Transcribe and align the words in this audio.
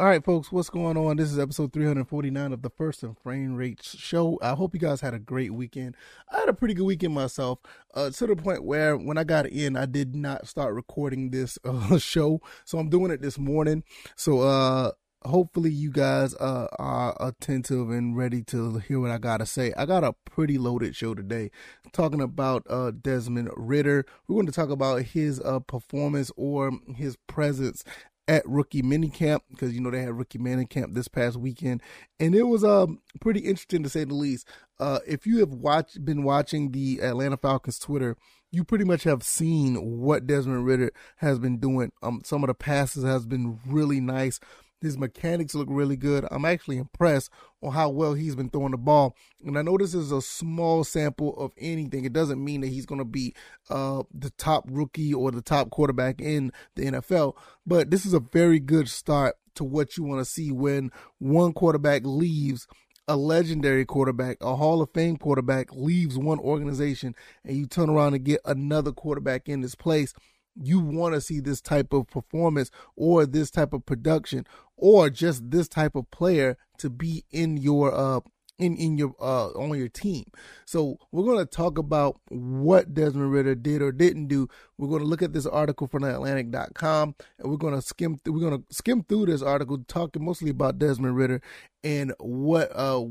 All 0.00 0.06
right, 0.06 0.24
folks, 0.24 0.50
what's 0.50 0.70
going 0.70 0.96
on? 0.96 1.18
This 1.18 1.30
is 1.30 1.38
episode 1.38 1.74
349 1.74 2.54
of 2.54 2.62
the 2.62 2.70
First 2.70 3.02
and 3.02 3.18
Frame 3.18 3.54
Rate 3.54 3.82
Show. 3.82 4.38
I 4.40 4.54
hope 4.54 4.72
you 4.72 4.80
guys 4.80 5.02
had 5.02 5.12
a 5.12 5.18
great 5.18 5.52
weekend. 5.52 5.94
I 6.32 6.38
had 6.38 6.48
a 6.48 6.54
pretty 6.54 6.72
good 6.72 6.86
weekend 6.86 7.12
myself, 7.12 7.58
uh, 7.92 8.08
to 8.08 8.26
the 8.26 8.34
point 8.34 8.64
where 8.64 8.96
when 8.96 9.18
I 9.18 9.24
got 9.24 9.44
in, 9.46 9.76
I 9.76 9.84
did 9.84 10.16
not 10.16 10.48
start 10.48 10.72
recording 10.72 11.28
this 11.28 11.58
uh, 11.66 11.98
show. 11.98 12.40
So 12.64 12.78
I'm 12.78 12.88
doing 12.88 13.10
it 13.10 13.20
this 13.20 13.38
morning. 13.38 13.84
So, 14.16 14.40
uh, 14.40 14.92
hopefully 15.26 15.70
you 15.70 15.90
guys 15.90 16.34
uh, 16.36 16.68
are 16.78 17.14
attentive 17.20 17.90
and 17.90 18.16
ready 18.16 18.42
to 18.44 18.78
hear 18.78 19.00
what 19.00 19.10
I 19.10 19.18
gotta 19.18 19.44
say. 19.44 19.70
I 19.76 19.84
got 19.84 20.02
a 20.02 20.14
pretty 20.24 20.56
loaded 20.56 20.96
show 20.96 21.14
today, 21.14 21.50
talking 21.92 22.22
about 22.22 22.66
uh, 22.70 22.92
Desmond 22.92 23.50
Ridder. 23.54 24.06
We're 24.26 24.36
going 24.36 24.46
to 24.46 24.52
talk 24.52 24.70
about 24.70 25.02
his 25.02 25.38
uh, 25.40 25.60
performance 25.60 26.32
or 26.38 26.70
his 26.96 27.16
presence 27.26 27.84
at 28.30 28.48
rookie 28.48 28.80
minicamp 28.80 29.40
because 29.50 29.74
you 29.74 29.80
know 29.80 29.90
they 29.90 30.02
had 30.02 30.16
rookie 30.16 30.38
minicamp 30.38 30.94
this 30.94 31.08
past 31.08 31.36
weekend, 31.36 31.82
and 32.20 32.32
it 32.32 32.44
was 32.44 32.62
um 32.62 33.00
pretty 33.20 33.40
interesting 33.40 33.82
to 33.82 33.88
say 33.88 34.04
the 34.04 34.14
least. 34.14 34.46
Uh, 34.78 35.00
if 35.04 35.26
you 35.26 35.40
have 35.40 35.50
watched 35.50 36.04
been 36.04 36.22
watching 36.22 36.70
the 36.70 37.00
Atlanta 37.02 37.36
Falcons 37.36 37.80
Twitter, 37.80 38.16
you 38.52 38.62
pretty 38.62 38.84
much 38.84 39.02
have 39.02 39.24
seen 39.24 39.74
what 40.00 40.28
Desmond 40.28 40.64
Ridder 40.64 40.92
has 41.16 41.40
been 41.40 41.58
doing. 41.58 41.90
Um, 42.04 42.22
some 42.24 42.44
of 42.44 42.48
the 42.48 42.54
passes 42.54 43.02
has 43.02 43.26
been 43.26 43.58
really 43.66 44.00
nice. 44.00 44.38
His 44.80 44.96
mechanics 44.96 45.54
look 45.54 45.68
really 45.70 45.96
good. 45.96 46.26
I'm 46.30 46.44
actually 46.44 46.78
impressed 46.78 47.30
on 47.62 47.72
how 47.72 47.90
well 47.90 48.14
he's 48.14 48.34
been 48.34 48.48
throwing 48.48 48.70
the 48.70 48.78
ball. 48.78 49.14
And 49.44 49.58
I 49.58 49.62
know 49.62 49.76
this 49.76 49.94
is 49.94 50.10
a 50.10 50.22
small 50.22 50.84
sample 50.84 51.36
of 51.36 51.52
anything. 51.58 52.04
It 52.04 52.12
doesn't 52.12 52.42
mean 52.42 52.62
that 52.62 52.68
he's 52.68 52.86
going 52.86 53.00
to 53.00 53.04
be 53.04 53.34
uh, 53.68 54.04
the 54.12 54.30
top 54.30 54.64
rookie 54.70 55.12
or 55.12 55.30
the 55.30 55.42
top 55.42 55.70
quarterback 55.70 56.20
in 56.20 56.52
the 56.76 56.86
NFL, 56.86 57.34
but 57.66 57.90
this 57.90 58.06
is 58.06 58.14
a 58.14 58.20
very 58.20 58.58
good 58.58 58.88
start 58.88 59.36
to 59.56 59.64
what 59.64 59.96
you 59.96 60.04
want 60.04 60.20
to 60.20 60.30
see 60.30 60.50
when 60.50 60.90
one 61.18 61.52
quarterback 61.52 62.02
leaves 62.04 62.66
a 63.08 63.16
legendary 63.16 63.84
quarterback, 63.84 64.36
a 64.40 64.54
Hall 64.54 64.80
of 64.80 64.90
Fame 64.94 65.16
quarterback 65.16 65.72
leaves 65.72 66.16
one 66.16 66.38
organization 66.38 67.14
and 67.44 67.56
you 67.56 67.66
turn 67.66 67.90
around 67.90 68.14
and 68.14 68.24
get 68.24 68.40
another 68.44 68.92
quarterback 68.92 69.48
in 69.48 69.62
this 69.62 69.74
place 69.74 70.14
you 70.62 70.80
want 70.80 71.14
to 71.14 71.20
see 71.20 71.40
this 71.40 71.60
type 71.60 71.92
of 71.92 72.08
performance 72.08 72.70
or 72.96 73.26
this 73.26 73.50
type 73.50 73.72
of 73.72 73.86
production 73.86 74.46
or 74.80 75.10
just 75.10 75.50
this 75.50 75.68
type 75.68 75.94
of 75.94 76.10
player 76.10 76.56
to 76.78 76.90
be 76.90 77.24
in 77.30 77.58
your 77.58 77.94
uh 77.94 78.20
in 78.58 78.76
in 78.76 78.98
your 78.98 79.14
uh 79.20 79.48
on 79.48 79.76
your 79.76 79.88
team. 79.88 80.24
So 80.64 80.98
we're 81.12 81.24
going 81.24 81.38
to 81.38 81.46
talk 81.46 81.78
about 81.78 82.20
what 82.28 82.94
Desmond 82.94 83.32
Ridder 83.32 83.54
did 83.54 83.82
or 83.82 83.92
didn't 83.92 84.26
do. 84.26 84.48
We're 84.78 84.88
going 84.88 85.02
to 85.02 85.06
look 85.06 85.22
at 85.22 85.32
this 85.32 85.46
article 85.46 85.86
from 85.86 86.04
Athletic.com 86.04 87.14
and 87.38 87.50
we're 87.50 87.56
going 87.56 87.74
to 87.74 87.82
skim 87.82 88.16
th- 88.16 88.32
we're 88.32 88.48
going 88.48 88.62
to 88.62 88.74
skim 88.74 89.02
through 89.04 89.26
this 89.26 89.42
article 89.42 89.78
talking 89.86 90.24
mostly 90.24 90.50
about 90.50 90.78
Desmond 90.78 91.16
Ridder 91.16 91.40
and 91.84 92.12
what 92.18 92.70
uh 92.74 93.04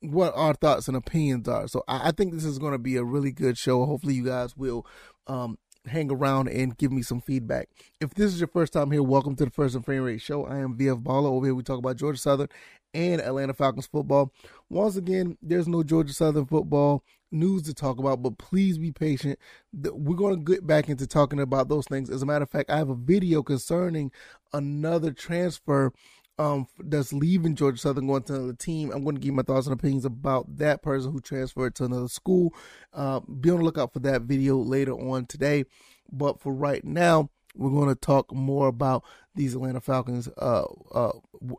what 0.00 0.32
our 0.36 0.54
thoughts 0.54 0.86
and 0.86 0.96
opinions 0.96 1.48
are. 1.48 1.66
So 1.66 1.82
I, 1.88 2.08
I 2.08 2.12
think 2.12 2.32
this 2.32 2.44
is 2.44 2.58
going 2.58 2.72
to 2.72 2.78
be 2.78 2.96
a 2.96 3.04
really 3.04 3.32
good 3.32 3.56
show. 3.56 3.86
Hopefully 3.86 4.14
you 4.14 4.24
guys 4.24 4.56
will 4.56 4.86
um 5.26 5.58
hang 5.86 6.10
around 6.10 6.48
and 6.48 6.76
give 6.76 6.92
me 6.92 7.02
some 7.02 7.20
feedback. 7.20 7.68
If 8.00 8.14
this 8.14 8.32
is 8.32 8.40
your 8.40 8.48
first 8.48 8.72
time 8.72 8.90
here, 8.90 9.02
welcome 9.02 9.36
to 9.36 9.44
the 9.44 9.50
First 9.50 9.74
and 9.74 9.84
Frame 9.84 10.02
Rate 10.02 10.20
Show. 10.20 10.46
I 10.46 10.58
am 10.58 10.76
VF 10.76 11.02
Baller. 11.02 11.26
Over 11.26 11.46
here, 11.46 11.54
we 11.54 11.62
talk 11.62 11.78
about 11.78 11.96
Georgia 11.96 12.18
Southern 12.18 12.48
and 12.94 13.20
Atlanta 13.20 13.52
Falcons 13.52 13.86
football. 13.86 14.32
Once 14.70 14.96
again, 14.96 15.36
there's 15.42 15.68
no 15.68 15.82
Georgia 15.82 16.12
Southern 16.12 16.46
football 16.46 17.04
news 17.30 17.62
to 17.62 17.74
talk 17.74 17.98
about, 17.98 18.22
but 18.22 18.38
please 18.38 18.78
be 18.78 18.92
patient. 18.92 19.38
We're 19.72 20.16
going 20.16 20.36
to 20.36 20.52
get 20.52 20.66
back 20.66 20.88
into 20.88 21.06
talking 21.06 21.40
about 21.40 21.68
those 21.68 21.86
things. 21.86 22.08
As 22.08 22.22
a 22.22 22.26
matter 22.26 22.44
of 22.44 22.50
fact, 22.50 22.70
I 22.70 22.76
have 22.76 22.90
a 22.90 22.94
video 22.94 23.42
concerning 23.42 24.12
another 24.52 25.12
transfer 25.12 25.92
um 26.38 26.66
that's 26.78 27.12
leaving 27.12 27.54
Georgia 27.54 27.78
Southern 27.78 28.06
going 28.06 28.22
to 28.24 28.34
another 28.34 28.52
team. 28.54 28.90
I'm 28.92 29.04
going 29.04 29.16
to 29.16 29.20
give 29.20 29.34
my 29.34 29.42
thoughts 29.42 29.66
and 29.66 29.74
opinions 29.74 30.04
about 30.04 30.58
that 30.58 30.82
person 30.82 31.12
who 31.12 31.20
transferred 31.20 31.74
to 31.76 31.84
another 31.84 32.08
school. 32.08 32.54
Uh, 32.92 33.20
be 33.20 33.50
on 33.50 33.58
the 33.58 33.64
lookout 33.64 33.92
for 33.92 34.00
that 34.00 34.22
video 34.22 34.56
later 34.56 34.92
on 34.92 35.26
today. 35.26 35.64
But 36.10 36.40
for 36.40 36.52
right 36.52 36.84
now, 36.84 37.30
we're 37.54 37.70
going 37.70 37.88
to 37.88 37.94
talk 37.94 38.32
more 38.32 38.68
about 38.68 39.04
these 39.34 39.54
Atlanta 39.54 39.80
Falcons, 39.80 40.28
uh, 40.38 40.64
uh, 40.92 41.12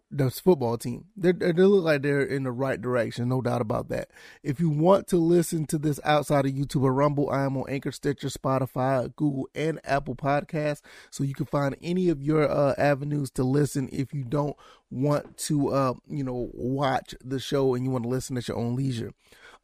this 0.10 0.40
football 0.40 0.78
team. 0.78 1.06
They're, 1.18 1.34
they 1.34 1.52
look 1.52 1.84
like 1.84 2.02
they're 2.02 2.22
in 2.22 2.44
the 2.44 2.52
right 2.52 2.82
direction, 2.82 3.28
no 3.28 3.42
doubt 3.42 3.62
about 3.62 3.90
that. 3.90 4.10
If 4.44 4.60
you 4.60 4.70
want 4.70 5.08
to 5.08 5.18
listen 5.18 5.66
to 5.68 5.78
this 5.78 6.00
outside 6.04 6.46
of 6.46 6.54
YouTube 6.54 6.84
or 6.84 6.94
Rumble, 6.94 7.30
I 7.30 7.44
am 7.44 7.58
on 7.58 7.70
Anchor, 7.70 7.92
Stitcher, 7.92 8.28
Spotify, 8.28 9.14
Google, 9.16 9.50
and 9.54 9.80
Apple 9.84 10.16
Podcasts. 10.16 10.82
So 11.12 11.24
you 11.24 11.34
can 11.34 11.46
find 11.46 11.76
any 11.82 12.10
of 12.10 12.22
your 12.22 12.50
uh, 12.50 12.76
avenues 12.78 13.30
to 13.32 13.44
listen 13.44 13.90
if 13.92 14.14
you 14.14 14.24
don't 14.24 14.56
want 14.90 15.38
to, 15.40 15.70
uh, 15.70 15.94
you 16.08 16.24
know, 16.24 16.50
watch 16.54 17.14
the 17.24 17.40
show 17.40 17.76
and 17.76 17.84
you 17.84 17.92
want 17.92 18.04
to 18.04 18.10
listen 18.10 18.38
at 18.38 18.48
your 18.48 18.58
own 18.58 18.76
leisure. 18.76 19.12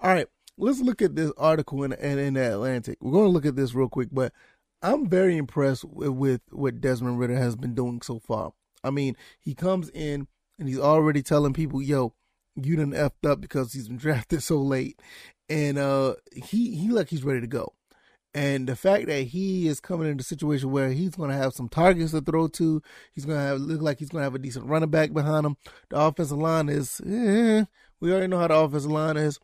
All 0.01 0.13
right, 0.13 0.27
let's 0.57 0.81
look 0.81 1.01
at 1.01 1.15
this 1.15 1.31
article 1.37 1.83
in, 1.83 1.93
in, 1.93 2.19
in 2.19 2.33
the 2.33 2.53
Atlantic. 2.53 2.97
We're 3.01 3.11
going 3.11 3.25
to 3.25 3.31
look 3.31 3.45
at 3.45 3.55
this 3.55 3.73
real 3.73 3.89
quick, 3.89 4.09
but 4.11 4.33
I'm 4.81 5.07
very 5.07 5.37
impressed 5.37 5.85
with, 5.85 6.09
with 6.09 6.41
what 6.51 6.81
Desmond 6.81 7.19
Ridder 7.19 7.37
has 7.37 7.55
been 7.55 7.75
doing 7.75 8.01
so 8.01 8.19
far. 8.19 8.53
I 8.83 8.89
mean, 8.89 9.15
he 9.39 9.53
comes 9.53 9.89
in 9.89 10.27
and 10.57 10.67
he's 10.67 10.79
already 10.79 11.21
telling 11.21 11.53
people, 11.53 11.81
"Yo, 11.81 12.13
you 12.55 12.75
done 12.75 12.91
effed 12.91 13.29
up 13.29 13.41
because 13.41 13.73
he's 13.73 13.87
been 13.87 13.97
drafted 14.05 14.43
so 14.43 14.57
late," 14.57 14.99
and 15.49 15.77
uh, 15.77 16.15
he 16.33 16.75
he 16.75 16.89
like 16.89 17.09
he's 17.09 17.23
ready 17.23 17.41
to 17.41 17.47
go. 17.47 17.73
And 18.33 18.67
the 18.67 18.77
fact 18.77 19.07
that 19.07 19.23
he 19.23 19.67
is 19.67 19.81
coming 19.81 20.09
in 20.09 20.19
a 20.19 20.23
situation 20.23 20.71
where 20.71 20.89
he's 20.89 21.15
going 21.15 21.29
to 21.31 21.35
have 21.35 21.53
some 21.53 21.67
targets 21.67 22.11
to 22.11 22.21
throw 22.21 22.47
to, 22.47 22.81
he's 23.13 23.25
going 23.25 23.37
to 23.37 23.43
have 23.43 23.59
look 23.59 23.81
like 23.81 23.99
he's 23.99 24.09
going 24.09 24.21
to 24.21 24.23
have 24.23 24.35
a 24.35 24.39
decent 24.39 24.67
running 24.67 24.89
back 24.89 25.11
behind 25.11 25.45
him. 25.45 25.57
The 25.89 25.99
offensive 25.99 26.37
line 26.37 26.69
is, 26.69 27.01
eh, 27.05 27.65
we 27.99 28.11
already 28.11 28.27
know 28.27 28.39
how 28.39 28.47
the 28.47 28.55
offensive 28.55 28.91
line 28.91 29.17
is. 29.17 29.37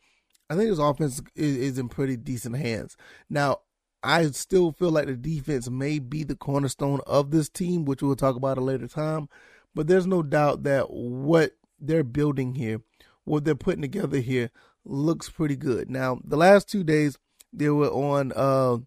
I 0.48 0.54
think 0.56 0.70
his 0.70 0.78
offense 0.78 1.20
is, 1.36 1.56
is 1.56 1.78
in 1.78 1.90
pretty 1.90 2.16
decent 2.16 2.56
hands. 2.56 2.96
Now, 3.28 3.58
I 4.02 4.30
still 4.30 4.72
feel 4.72 4.90
like 4.90 5.06
the 5.06 5.16
defense 5.16 5.68
may 5.68 5.98
be 5.98 6.24
the 6.24 6.36
cornerstone 6.36 7.00
of 7.06 7.30
this 7.30 7.48
team, 7.48 7.84
which 7.84 8.02
we'll 8.02 8.16
talk 8.16 8.36
about 8.36 8.58
a 8.58 8.60
later 8.60 8.86
time. 8.86 9.28
But 9.74 9.86
there's 9.86 10.06
no 10.06 10.22
doubt 10.22 10.62
that 10.64 10.90
what 10.90 11.52
they're 11.80 12.04
building 12.04 12.54
here, 12.54 12.80
what 13.24 13.44
they're 13.44 13.54
putting 13.54 13.82
together 13.82 14.18
here, 14.18 14.50
looks 14.84 15.28
pretty 15.28 15.56
good. 15.56 15.90
Now, 15.90 16.20
the 16.24 16.36
last 16.36 16.68
two 16.68 16.84
days 16.84 17.18
they 17.52 17.68
were 17.68 17.90
on. 17.90 18.32
Uh, 18.34 18.78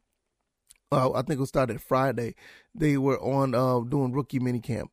I 0.94 1.22
think 1.22 1.40
it 1.40 1.48
started 1.48 1.82
Friday. 1.82 2.36
They 2.76 2.98
were 2.98 3.20
on 3.22 3.56
uh, 3.56 3.80
doing 3.82 4.12
rookie 4.12 4.40
minicamp, 4.40 4.90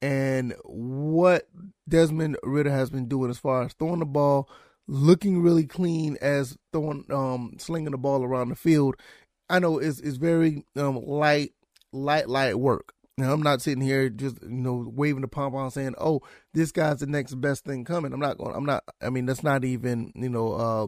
and 0.00 0.54
what 0.64 1.48
Desmond 1.88 2.36
Ridder 2.42 2.70
has 2.70 2.90
been 2.90 3.08
doing 3.08 3.30
as 3.30 3.38
far 3.38 3.62
as 3.62 3.72
throwing 3.72 3.98
the 3.98 4.06
ball, 4.06 4.48
looking 4.86 5.42
really 5.42 5.66
clean 5.66 6.16
as 6.20 6.56
throwing, 6.72 7.04
um, 7.10 7.54
slinging 7.58 7.90
the 7.90 7.98
ball 7.98 8.22
around 8.22 8.50
the 8.50 8.56
field 8.56 8.94
I 9.50 9.58
know 9.58 9.78
it's 9.78 10.00
it's 10.00 10.16
very 10.16 10.64
um, 10.76 10.96
light, 11.04 11.52
light, 11.92 12.28
light 12.28 12.58
work. 12.58 12.94
Now 13.18 13.32
I'm 13.32 13.42
not 13.42 13.60
sitting 13.60 13.82
here 13.82 14.08
just 14.08 14.40
you 14.42 14.48
know 14.48 14.90
waving 14.94 15.20
the 15.22 15.28
pom 15.28 15.52
pom 15.52 15.70
saying, 15.70 15.94
"Oh, 15.98 16.22
this 16.54 16.72
guy's 16.72 17.00
the 17.00 17.06
next 17.06 17.34
best 17.34 17.64
thing 17.64 17.84
coming." 17.84 18.12
I'm 18.12 18.20
not 18.20 18.38
going. 18.38 18.54
I'm 18.54 18.64
not. 18.64 18.84
I 19.02 19.10
mean, 19.10 19.26
that's 19.26 19.42
not 19.42 19.64
even 19.64 20.12
you 20.14 20.30
know, 20.30 20.52
uh, 20.52 20.86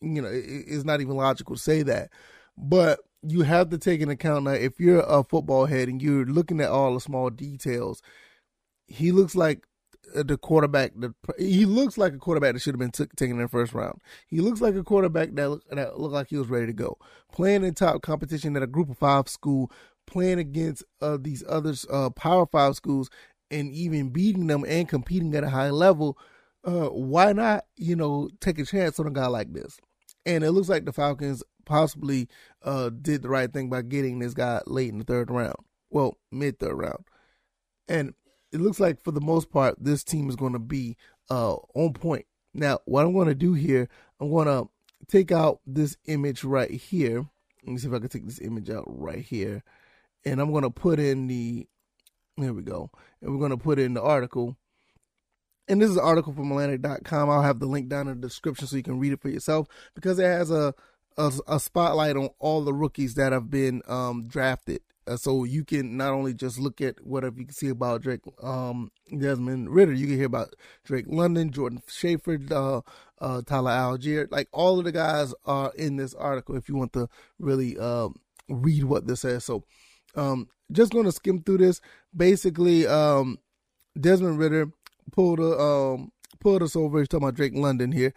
you 0.00 0.22
know, 0.22 0.28
it, 0.28 0.44
it's 0.46 0.84
not 0.84 1.00
even 1.00 1.16
logical 1.16 1.56
to 1.56 1.60
say 1.60 1.82
that. 1.82 2.10
But 2.56 3.00
you 3.22 3.42
have 3.42 3.70
to 3.70 3.78
take 3.78 4.00
into 4.00 4.14
account 4.14 4.44
now 4.44 4.52
if 4.52 4.80
you're 4.80 5.00
a 5.00 5.24
football 5.24 5.66
head 5.66 5.88
and 5.88 6.00
you're 6.00 6.24
looking 6.24 6.60
at 6.60 6.70
all 6.70 6.94
the 6.94 7.00
small 7.00 7.30
details. 7.30 8.00
He 8.86 9.10
looks 9.12 9.34
like 9.34 9.64
the 10.14 10.36
quarterback. 10.36 10.92
The, 10.96 11.14
he 11.38 11.64
looks 11.64 11.96
like 11.98 12.12
a 12.12 12.18
quarterback 12.18 12.54
that 12.54 12.60
should 12.60 12.74
have 12.74 12.80
been 12.80 12.90
t- 12.90 13.06
taken 13.16 13.36
in 13.36 13.42
the 13.42 13.48
first 13.48 13.72
round. 13.72 14.00
He 14.28 14.40
looks 14.40 14.60
like 14.60 14.74
a 14.74 14.84
quarterback 14.84 15.34
that 15.34 15.48
look, 15.48 15.62
that 15.70 15.98
looked 15.98 16.14
like 16.14 16.28
he 16.28 16.36
was 16.36 16.48
ready 16.48 16.66
to 16.66 16.72
go. 16.72 16.98
Playing 17.32 17.64
in 17.64 17.74
top 17.74 18.02
competition 18.02 18.56
at 18.56 18.62
a 18.62 18.66
Group 18.66 18.90
of 18.90 18.98
Five 18.98 19.28
school, 19.28 19.70
playing 20.06 20.38
against 20.38 20.84
uh, 21.00 21.18
these 21.20 21.44
other 21.48 21.74
uh, 21.90 22.10
Power 22.10 22.46
Five 22.46 22.76
schools, 22.76 23.10
and 23.50 23.72
even 23.72 24.10
beating 24.10 24.46
them 24.46 24.64
and 24.66 24.88
competing 24.88 25.34
at 25.34 25.44
a 25.44 25.50
high 25.50 25.70
level. 25.70 26.18
Uh, 26.64 26.88
why 26.88 27.32
not, 27.32 27.64
you 27.76 27.96
know, 27.96 28.30
take 28.40 28.58
a 28.58 28.64
chance 28.64 29.00
on 29.00 29.06
a 29.06 29.10
guy 29.10 29.26
like 29.26 29.52
this? 29.52 29.78
And 30.24 30.44
it 30.44 30.52
looks 30.52 30.68
like 30.68 30.84
the 30.84 30.92
Falcons 30.92 31.42
possibly 31.64 32.28
uh, 32.62 32.90
did 32.90 33.22
the 33.22 33.28
right 33.28 33.52
thing 33.52 33.68
by 33.68 33.82
getting 33.82 34.18
this 34.18 34.34
guy 34.34 34.60
late 34.66 34.90
in 34.90 34.98
the 34.98 35.04
third 35.04 35.30
round. 35.30 35.56
Well, 35.90 36.16
mid 36.30 36.58
third 36.58 36.74
round. 36.74 37.04
And 37.88 38.14
it 38.52 38.60
looks 38.60 38.78
like 38.78 39.02
for 39.02 39.10
the 39.10 39.20
most 39.20 39.50
part, 39.50 39.76
this 39.80 40.04
team 40.04 40.28
is 40.28 40.36
going 40.36 40.52
to 40.52 40.58
be 40.58 40.96
uh, 41.30 41.54
on 41.74 41.94
point. 41.94 42.26
Now, 42.54 42.80
what 42.84 43.04
I'm 43.04 43.14
going 43.14 43.28
to 43.28 43.34
do 43.34 43.54
here, 43.54 43.88
I'm 44.20 44.30
going 44.30 44.46
to 44.46 44.68
take 45.08 45.32
out 45.32 45.60
this 45.66 45.96
image 46.04 46.44
right 46.44 46.70
here. 46.70 47.26
Let 47.64 47.72
me 47.72 47.78
see 47.78 47.88
if 47.88 47.94
I 47.94 47.98
can 47.98 48.08
take 48.08 48.26
this 48.26 48.40
image 48.40 48.68
out 48.68 48.84
right 48.86 49.22
here. 49.22 49.62
And 50.24 50.40
I'm 50.40 50.50
going 50.50 50.64
to 50.64 50.70
put 50.70 51.00
in 51.00 51.28
the, 51.28 51.66
there 52.36 52.52
we 52.52 52.62
go. 52.62 52.90
And 53.20 53.32
we're 53.32 53.38
going 53.38 53.50
to 53.50 53.56
put 53.56 53.78
in 53.78 53.94
the 53.94 54.02
article. 54.02 54.56
And 55.66 55.80
this 55.80 55.90
is 55.90 55.96
an 55.96 56.04
article 56.04 56.34
from 56.34 56.52
Athletic.com. 56.52 57.30
I'll 57.30 57.42
have 57.42 57.60
the 57.60 57.66
link 57.66 57.88
down 57.88 58.08
in 58.08 58.20
the 58.20 58.28
description 58.28 58.66
so 58.66 58.76
you 58.76 58.82
can 58.82 58.98
read 58.98 59.12
it 59.12 59.20
for 59.20 59.30
yourself 59.30 59.66
because 59.94 60.18
it 60.18 60.24
has 60.24 60.50
a, 60.50 60.74
a, 61.16 61.32
a 61.48 61.58
spotlight 61.58 62.16
on 62.16 62.28
all 62.38 62.62
the 62.62 62.74
rookies 62.74 63.14
that 63.14 63.32
have 63.32 63.50
been 63.50 63.80
um, 63.86 64.26
drafted 64.26 64.82
so 65.16 65.44
you 65.44 65.64
can 65.64 65.96
not 65.96 66.12
only 66.12 66.34
just 66.34 66.58
look 66.58 66.80
at 66.80 67.04
whatever 67.04 67.38
you 67.38 67.46
can 67.46 67.54
see 67.54 67.68
about 67.68 68.02
Drake, 68.02 68.20
um, 68.42 68.90
Desmond 69.16 69.70
Ridder, 69.70 69.92
you 69.92 70.06
can 70.06 70.16
hear 70.16 70.26
about 70.26 70.54
Drake 70.84 71.06
London, 71.08 71.50
Jordan 71.50 71.82
Shaffer, 71.88 72.38
uh, 72.50 72.80
uh, 73.20 73.42
Tyler 73.42 73.70
Allgeier. 73.70 74.30
Like 74.30 74.48
all 74.52 74.78
of 74.78 74.84
the 74.84 74.92
guys 74.92 75.34
are 75.44 75.72
in 75.76 75.96
this 75.96 76.14
article 76.14 76.56
if 76.56 76.68
you 76.68 76.76
want 76.76 76.92
to 76.94 77.08
really 77.38 77.78
uh, 77.78 78.08
read 78.48 78.84
what 78.84 79.06
this 79.06 79.20
says. 79.20 79.44
So 79.44 79.64
um, 80.14 80.48
just 80.70 80.92
going 80.92 81.06
to 81.06 81.12
skim 81.12 81.42
through 81.42 81.58
this. 81.58 81.80
Basically, 82.16 82.86
um, 82.86 83.38
Desmond 83.98 84.38
Ridder 84.38 84.70
pulled 85.12 85.40
a, 85.40 85.58
um, 85.58 86.12
pulled 86.40 86.62
us 86.62 86.76
over. 86.76 86.98
He's 86.98 87.08
talking 87.08 87.24
about 87.24 87.34
Drake 87.36 87.54
London 87.54 87.92
here. 87.92 88.12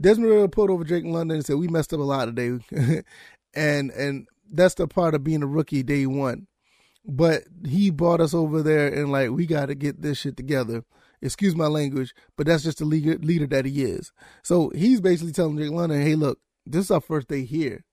Desmond 0.00 0.30
Ridder 0.30 0.48
pulled 0.48 0.70
over 0.70 0.84
Drake 0.84 1.04
London 1.04 1.36
and 1.36 1.46
said, 1.46 1.56
"We 1.56 1.68
messed 1.68 1.92
up 1.92 2.00
a 2.00 2.02
lot 2.02 2.26
today," 2.26 2.58
and 3.54 3.90
and 3.90 4.26
that's 4.50 4.74
the 4.74 4.86
part 4.86 5.14
of 5.14 5.24
being 5.24 5.42
a 5.42 5.46
rookie 5.46 5.82
day 5.82 6.06
one. 6.06 6.46
But 7.06 7.44
he 7.66 7.90
brought 7.90 8.20
us 8.20 8.32
over 8.32 8.62
there 8.62 8.88
and 8.88 9.12
like 9.12 9.30
we 9.30 9.46
got 9.46 9.66
to 9.66 9.74
get 9.74 10.02
this 10.02 10.18
shit 10.18 10.36
together. 10.36 10.84
Excuse 11.20 11.54
my 11.54 11.66
language, 11.66 12.14
but 12.36 12.46
that's 12.46 12.62
just 12.64 12.78
the 12.78 12.84
leader, 12.84 13.16
leader 13.18 13.46
that 13.46 13.64
he 13.64 13.82
is. 13.82 14.12
So 14.42 14.70
he's 14.74 15.00
basically 15.00 15.32
telling 15.32 15.56
Drake 15.56 15.70
London, 15.70 16.02
"Hey, 16.02 16.16
look, 16.16 16.38
this 16.66 16.86
is 16.86 16.90
our 16.90 17.00
first 17.00 17.28
day 17.28 17.44
here, 17.44 17.84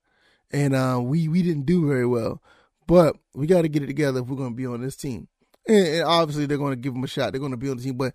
and 0.51 0.75
uh, 0.75 0.99
we 1.01 1.27
we 1.29 1.41
didn't 1.41 1.65
do 1.65 1.87
very 1.87 2.05
well, 2.05 2.41
but 2.87 3.15
we 3.33 3.47
got 3.47 3.61
to 3.61 3.69
get 3.69 3.83
it 3.83 3.87
together 3.87 4.19
if 4.19 4.27
we're 4.27 4.35
going 4.35 4.51
to 4.51 4.55
be 4.55 4.65
on 4.65 4.81
this 4.81 4.97
team." 4.97 5.29
And, 5.65 5.87
and 5.87 6.03
obviously, 6.03 6.45
they're 6.45 6.57
going 6.57 6.73
to 6.73 6.81
give 6.81 6.93
him 6.93 7.03
a 7.03 7.07
shot. 7.07 7.31
They're 7.31 7.39
going 7.39 7.51
to 7.51 7.57
be 7.57 7.69
on 7.69 7.77
the 7.77 7.83
team, 7.83 7.95
but 7.95 8.13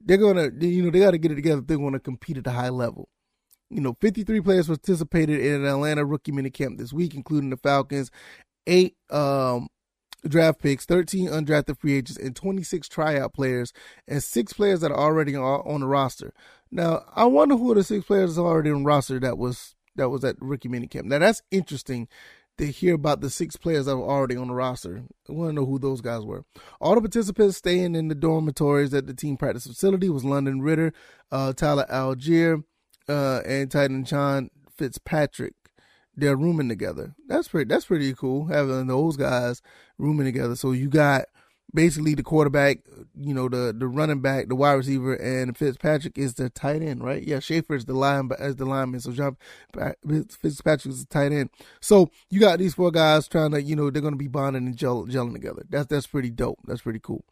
they're 0.00 0.18
going 0.18 0.36
to, 0.36 0.66
you 0.66 0.82
know, 0.82 0.90
they 0.90 1.00
got 1.00 1.12
to 1.12 1.18
get 1.18 1.32
it 1.32 1.36
together. 1.36 1.60
If 1.60 1.66
they're 1.66 1.78
going 1.78 1.94
to 1.94 2.00
compete 2.00 2.36
at 2.36 2.46
a 2.46 2.50
high 2.50 2.68
level 2.68 3.08
you 3.70 3.80
know, 3.80 3.96
53 4.00 4.40
players 4.40 4.66
participated 4.66 5.40
in 5.40 5.54
an 5.54 5.66
Atlanta 5.66 6.04
rookie 6.04 6.32
minicamp 6.32 6.78
this 6.78 6.92
week, 6.92 7.14
including 7.14 7.50
the 7.50 7.56
Falcons, 7.56 8.10
eight 8.66 8.96
um, 9.10 9.68
draft 10.26 10.60
picks, 10.60 10.86
13 10.86 11.28
undrafted 11.28 11.78
free 11.78 11.94
agents, 11.94 12.18
and 12.18 12.34
26 12.34 12.88
tryout 12.88 13.34
players, 13.34 13.72
and 14.06 14.22
six 14.22 14.52
players 14.52 14.80
that 14.80 14.90
are 14.90 14.98
already 14.98 15.36
on, 15.36 15.80
the 15.80 15.86
roster. 15.86 16.32
Now, 16.70 17.04
I 17.14 17.24
wonder 17.26 17.56
who 17.56 17.74
the 17.74 17.84
six 17.84 18.06
players 18.06 18.38
are 18.38 18.46
already 18.46 18.70
on 18.70 18.82
the 18.82 18.88
roster 18.88 19.20
that 19.20 19.38
was 19.38 19.74
that 19.96 20.10
was 20.10 20.24
at 20.24 20.36
rookie 20.40 20.68
minicamp. 20.68 21.04
Now, 21.04 21.18
that's 21.18 21.42
interesting 21.50 22.08
to 22.56 22.66
hear 22.66 22.94
about 22.94 23.20
the 23.20 23.30
six 23.30 23.56
players 23.56 23.86
that 23.86 23.96
were 23.96 24.08
already 24.08 24.36
on 24.36 24.48
the 24.48 24.54
roster. 24.54 25.02
I 25.28 25.32
want 25.32 25.50
to 25.50 25.52
know 25.54 25.66
who 25.66 25.78
those 25.78 26.00
guys 26.00 26.24
were. 26.24 26.44
All 26.80 26.94
the 26.94 27.00
participants 27.00 27.56
staying 27.56 27.94
in 27.94 28.08
the 28.08 28.14
dormitories 28.14 28.94
at 28.94 29.06
the 29.06 29.14
team 29.14 29.36
practice 29.36 29.66
facility 29.66 30.08
was 30.08 30.24
London 30.24 30.60
Ridder, 30.60 30.92
uh, 31.30 31.52
Tyler 31.52 31.86
Allgeier, 31.90 32.62
uh, 33.08 33.40
and 33.44 33.70
Titan 33.70 34.04
John 34.04 34.50
Fitzpatrick. 34.76 35.54
They're 36.16 36.36
rooming 36.36 36.68
together. 36.68 37.14
That's 37.28 37.48
pretty. 37.48 37.68
That's 37.68 37.86
pretty 37.86 38.12
cool 38.12 38.46
having 38.46 38.88
those 38.88 39.16
guys 39.16 39.62
rooming 39.98 40.26
together. 40.26 40.56
So 40.56 40.72
you 40.72 40.88
got 40.88 41.26
basically 41.72 42.14
the 42.14 42.22
quarterback, 42.22 42.78
you 43.16 43.34
know, 43.34 43.48
the 43.48 43.74
the 43.76 43.86
running 43.86 44.20
back, 44.20 44.48
the 44.48 44.56
wide 44.56 44.72
receiver, 44.72 45.14
and 45.14 45.56
Fitzpatrick 45.56 46.18
is 46.18 46.34
the 46.34 46.50
tight 46.50 46.82
end, 46.82 47.04
right? 47.04 47.22
Yeah, 47.22 47.38
Shaffer 47.38 47.76
is 47.76 47.84
the 47.84 47.94
line 47.94 48.30
as 48.38 48.56
the 48.56 48.64
lineman. 48.64 49.00
So 49.00 49.12
John 49.12 49.36
Fitzpatrick 50.40 50.92
is 50.92 51.04
the 51.04 51.08
tight 51.08 51.32
end. 51.32 51.50
So 51.80 52.10
you 52.30 52.40
got 52.40 52.58
these 52.58 52.74
four 52.74 52.90
guys 52.90 53.28
trying 53.28 53.52
to, 53.52 53.62
you 53.62 53.76
know, 53.76 53.90
they're 53.90 54.02
going 54.02 54.14
to 54.14 54.18
be 54.18 54.28
bonding 54.28 54.66
and 54.66 54.76
gel, 54.76 55.06
gelling 55.06 55.34
together. 55.34 55.64
That's 55.68 55.86
that's 55.86 56.06
pretty 56.06 56.30
dope. 56.30 56.58
That's 56.66 56.82
pretty 56.82 57.00
cool 57.00 57.24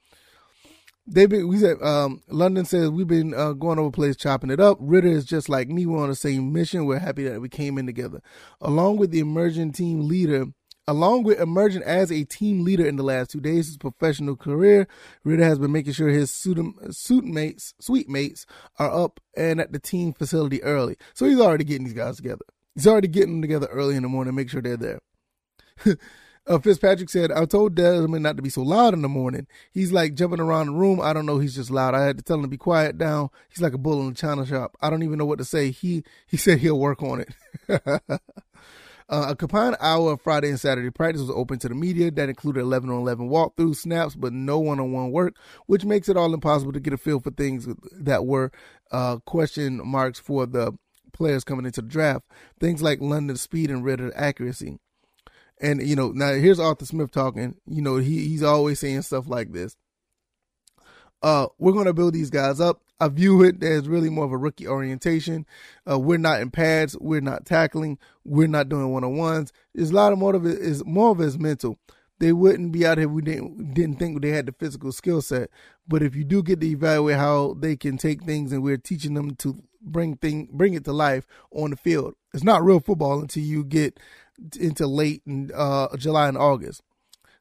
they've 1.06 1.28
been 1.28 1.48
we 1.48 1.58
said 1.58 1.80
um, 1.82 2.22
london 2.28 2.64
says 2.64 2.90
we've 2.90 3.06
been 3.06 3.34
uh, 3.34 3.52
going 3.52 3.78
over 3.78 3.90
place 3.90 4.16
chopping 4.16 4.50
it 4.50 4.60
up. 4.60 4.78
Ridder 4.80 5.08
is 5.08 5.24
just 5.24 5.48
like 5.48 5.68
me. 5.68 5.86
We're 5.86 6.02
on 6.02 6.08
the 6.08 6.14
same 6.14 6.52
mission. 6.52 6.86
We're 6.86 6.98
happy 6.98 7.24
that 7.24 7.40
we 7.40 7.48
came 7.48 7.78
in 7.78 7.86
together. 7.86 8.20
Along 8.60 8.96
with 8.96 9.10
the 9.10 9.20
emerging 9.20 9.72
team 9.72 10.08
leader 10.08 10.46
along 10.88 11.24
with 11.24 11.40
emerging 11.40 11.82
as 11.82 12.12
a 12.12 12.22
team 12.22 12.62
leader 12.62 12.86
in 12.86 12.94
the 12.94 13.02
last 13.02 13.30
two 13.30 13.40
days 13.40 13.66
of 13.66 13.70
his 13.70 13.76
professional 13.76 14.36
career 14.36 14.86
Ridder 15.24 15.42
has 15.42 15.58
been 15.58 15.72
making 15.72 15.94
sure 15.94 16.08
his 16.08 16.30
suit, 16.30 16.58
suit 16.90 17.24
mates 17.24 17.74
suite 17.80 18.08
mates 18.08 18.46
are 18.78 18.90
up 18.90 19.18
and 19.36 19.60
at 19.60 19.72
the 19.72 19.80
team 19.80 20.12
facility 20.12 20.62
early. 20.62 20.96
So 21.14 21.26
he's 21.26 21.40
already 21.40 21.64
getting 21.64 21.84
these 21.84 21.92
guys 21.92 22.16
together. 22.16 22.44
He's 22.74 22.86
already 22.86 23.08
getting 23.08 23.32
them 23.32 23.42
together 23.42 23.66
early 23.66 23.96
in 23.96 24.02
the 24.02 24.08
morning 24.08 24.34
make 24.34 24.50
sure 24.50 24.62
they're 24.62 24.76
there 24.76 25.00
Uh, 26.48 26.60
Fitzpatrick 26.60 27.10
said, 27.10 27.32
I 27.32 27.44
told 27.44 27.74
Desmond 27.74 28.22
not 28.22 28.36
to 28.36 28.42
be 28.42 28.50
so 28.50 28.62
loud 28.62 28.94
in 28.94 29.02
the 29.02 29.08
morning. 29.08 29.48
He's 29.72 29.90
like 29.90 30.14
jumping 30.14 30.38
around 30.40 30.66
the 30.66 30.74
room. 30.74 31.00
I 31.00 31.12
don't 31.12 31.26
know. 31.26 31.38
He's 31.38 31.56
just 31.56 31.72
loud. 31.72 31.94
I 31.94 32.04
had 32.04 32.18
to 32.18 32.22
tell 32.22 32.36
him 32.36 32.42
to 32.42 32.48
be 32.48 32.56
quiet 32.56 32.98
down. 32.98 33.30
He's 33.48 33.60
like 33.60 33.72
a 33.72 33.78
bull 33.78 34.00
in 34.02 34.12
a 34.12 34.14
china 34.14 34.46
shop. 34.46 34.76
I 34.80 34.88
don't 34.88 35.02
even 35.02 35.18
know 35.18 35.26
what 35.26 35.38
to 35.38 35.44
say. 35.44 35.72
He, 35.72 36.04
he 36.26 36.36
said 36.36 36.58
he'll 36.58 36.78
work 36.78 37.02
on 37.02 37.20
it. 37.20 37.34
uh, 37.88 38.18
a 39.08 39.34
combined 39.34 39.76
hour 39.80 40.12
of 40.12 40.20
Friday 40.20 40.48
and 40.48 40.60
Saturday 40.60 40.90
practice 40.90 41.20
was 41.20 41.30
open 41.30 41.58
to 41.58 41.68
the 41.68 41.74
media. 41.74 42.12
That 42.12 42.28
included 42.28 42.60
11 42.60 42.90
on 42.90 43.00
11 43.00 43.28
walkthrough 43.28 43.74
snaps, 43.74 44.14
but 44.14 44.32
no 44.32 44.60
one 44.60 44.78
on 44.78 44.92
one 44.92 45.10
work, 45.10 45.34
which 45.66 45.84
makes 45.84 46.08
it 46.08 46.16
all 46.16 46.32
impossible 46.32 46.72
to 46.72 46.80
get 46.80 46.92
a 46.92 46.98
feel 46.98 47.18
for 47.18 47.32
things 47.32 47.66
that 47.92 48.24
were 48.24 48.52
uh, 48.92 49.16
question 49.26 49.80
marks 49.84 50.20
for 50.20 50.46
the 50.46 50.78
players 51.12 51.42
coming 51.42 51.66
into 51.66 51.82
the 51.82 51.88
draft. 51.88 52.24
Things 52.60 52.82
like 52.82 53.00
London's 53.00 53.40
speed 53.40 53.68
and 53.68 53.84
Ridder 53.84 54.12
accuracy. 54.14 54.78
And 55.60 55.86
you 55.86 55.96
know, 55.96 56.12
now 56.12 56.32
here's 56.34 56.60
Arthur 56.60 56.86
Smith 56.86 57.10
talking. 57.10 57.56
You 57.66 57.82
know, 57.82 57.96
he 57.96 58.28
he's 58.28 58.42
always 58.42 58.80
saying 58.80 59.02
stuff 59.02 59.28
like 59.28 59.52
this. 59.52 59.76
Uh, 61.22 61.46
we're 61.58 61.72
gonna 61.72 61.94
build 61.94 62.14
these 62.14 62.30
guys 62.30 62.60
up. 62.60 62.82
I 62.98 63.08
view 63.08 63.42
it 63.42 63.62
as 63.62 63.88
really 63.88 64.08
more 64.08 64.24
of 64.24 64.32
a 64.32 64.38
rookie 64.38 64.68
orientation. 64.68 65.46
Uh, 65.90 65.98
we're 65.98 66.18
not 66.18 66.40
in 66.40 66.50
pads. 66.50 66.96
We're 66.98 67.20
not 67.20 67.44
tackling. 67.44 67.98
We're 68.24 68.48
not 68.48 68.68
doing 68.68 68.90
one 68.90 69.04
on 69.04 69.16
ones. 69.16 69.52
There's 69.74 69.90
a 69.90 69.94
lot 69.94 70.12
of 70.12 70.18
more 70.18 70.34
of 70.34 70.46
it 70.46 70.58
is 70.58 70.84
more 70.84 71.10
of 71.10 71.20
it 71.20 71.26
is 71.26 71.38
mental. 71.38 71.78
They 72.18 72.32
wouldn't 72.32 72.72
be 72.72 72.86
out 72.86 72.96
here. 72.96 73.08
We 73.08 73.20
didn't 73.22 73.74
didn't 73.74 73.98
think 73.98 74.22
they 74.22 74.30
had 74.30 74.46
the 74.46 74.52
physical 74.52 74.92
skill 74.92 75.20
set. 75.20 75.50
But 75.86 76.02
if 76.02 76.16
you 76.16 76.24
do 76.24 76.42
get 76.42 76.60
to 76.60 76.66
evaluate 76.66 77.16
how 77.16 77.54
they 77.58 77.76
can 77.76 77.98
take 77.98 78.22
things, 78.22 78.52
and 78.52 78.62
we're 78.62 78.78
teaching 78.78 79.14
them 79.14 79.34
to 79.36 79.62
bring 79.80 80.16
thing 80.16 80.48
bring 80.52 80.74
it 80.74 80.84
to 80.84 80.92
life 80.92 81.26
on 81.50 81.70
the 81.70 81.76
field, 81.76 82.14
it's 82.32 82.44
not 82.44 82.64
real 82.64 82.80
football 82.80 83.20
until 83.20 83.42
you 83.42 83.64
get 83.64 83.98
into 84.58 84.86
late 84.86 85.22
in 85.26 85.50
uh, 85.54 85.94
July 85.96 86.28
and 86.28 86.38
August. 86.38 86.82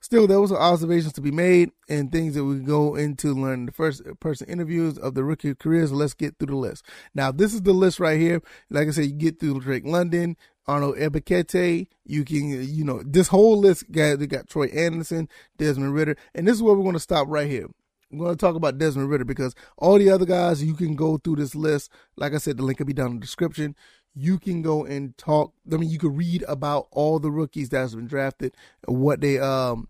Still, 0.06 0.28
there 0.28 0.40
was 0.40 0.52
observations 0.52 1.14
to 1.14 1.22
be 1.22 1.32
made 1.32 1.72
and 1.90 2.12
things 2.12 2.36
that 2.36 2.46
we 2.46 2.60
go 2.60 2.94
into 2.94 3.34
learn 3.34 3.66
the 3.66 3.72
first 3.72 4.04
person 4.20 4.48
interviews 4.48 5.00
of 5.00 5.16
the 5.16 5.24
rookie 5.24 5.56
careers. 5.56 5.92
Let's 5.92 6.14
get 6.14 6.38
through 6.38 6.54
the 6.54 6.56
list. 6.56 6.86
Now, 7.16 7.32
this 7.32 7.56
is 7.56 7.64
the 7.64 7.74
list 7.74 8.00
right 8.00 8.20
here. 8.20 8.44
Like 8.70 8.88
I 8.88 8.92
said, 8.92 9.06
you 9.06 9.14
get 9.14 9.40
through 9.40 9.62
Drake 9.62 9.84
London, 9.84 10.38
Arnold 10.68 10.98
Ebiketie. 10.98 11.88
You 12.06 12.24
can, 12.24 12.72
you 12.72 12.84
know, 12.84 13.02
this 13.04 13.30
whole 13.30 13.58
list 13.58 13.92
got, 13.92 14.20
they 14.20 14.28
got 14.28 14.48
Troy 14.48 14.68
Andersen, 14.68 15.28
Desmond 15.58 15.96
Ridder, 15.96 16.18
and 16.36 16.48
this 16.48 16.58
is 16.58 16.62
where 16.62 16.76
we're 16.76 16.84
going 16.84 16.94
to 16.94 17.00
stop 17.00 17.28
right 17.28 17.50
here. 17.50 17.66
I'm 18.12 18.20
going 18.20 18.32
to 18.32 18.38
talk 18.38 18.56
about 18.56 18.78
Desmond 18.78 19.10
Ridder 19.10 19.26
because 19.26 19.56
all 19.78 19.98
the 19.98 20.10
other 20.10 20.26
guys, 20.26 20.64
you 20.64 20.76
can 20.76 20.96
go 20.96 21.18
through 21.18 21.38
this 21.38 21.56
list. 21.56 21.92
Like 22.16 22.34
I 22.34 22.38
said, 22.38 22.58
the 22.58 22.64
link 22.64 22.80
will 22.80 22.86
be 22.86 22.94
down 22.94 23.08
in 23.08 23.16
the 23.16 23.22
description 23.22 23.76
you 24.16 24.40
can 24.40 24.62
go 24.62 24.86
and 24.86 25.16
talk. 25.18 25.54
I 25.72 25.76
mean, 25.76 25.90
you 25.90 26.00
can 26.00 26.16
read 26.16 26.44
about 26.48 26.88
all 26.92 27.20
the 27.20 27.30
rookies 27.30 27.70
that's 27.70 27.94
been 27.94 28.08
drafted, 28.08 28.56
what 28.86 29.22
they 29.22 29.38
um, 29.40 29.90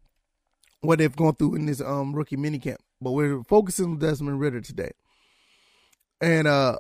what 0.81 0.99
they've 0.99 1.15
gone 1.15 1.35
through 1.35 1.55
in 1.55 1.67
this 1.67 1.79
um 1.79 2.13
rookie 2.13 2.35
minicamp. 2.35 2.77
But 2.99 3.11
we're 3.11 3.43
focusing 3.43 3.85
on 3.85 3.99
Desmond 3.99 4.39
Ridder 4.39 4.61
today, 4.61 4.91
and 6.19 6.47
uh, 6.47 6.77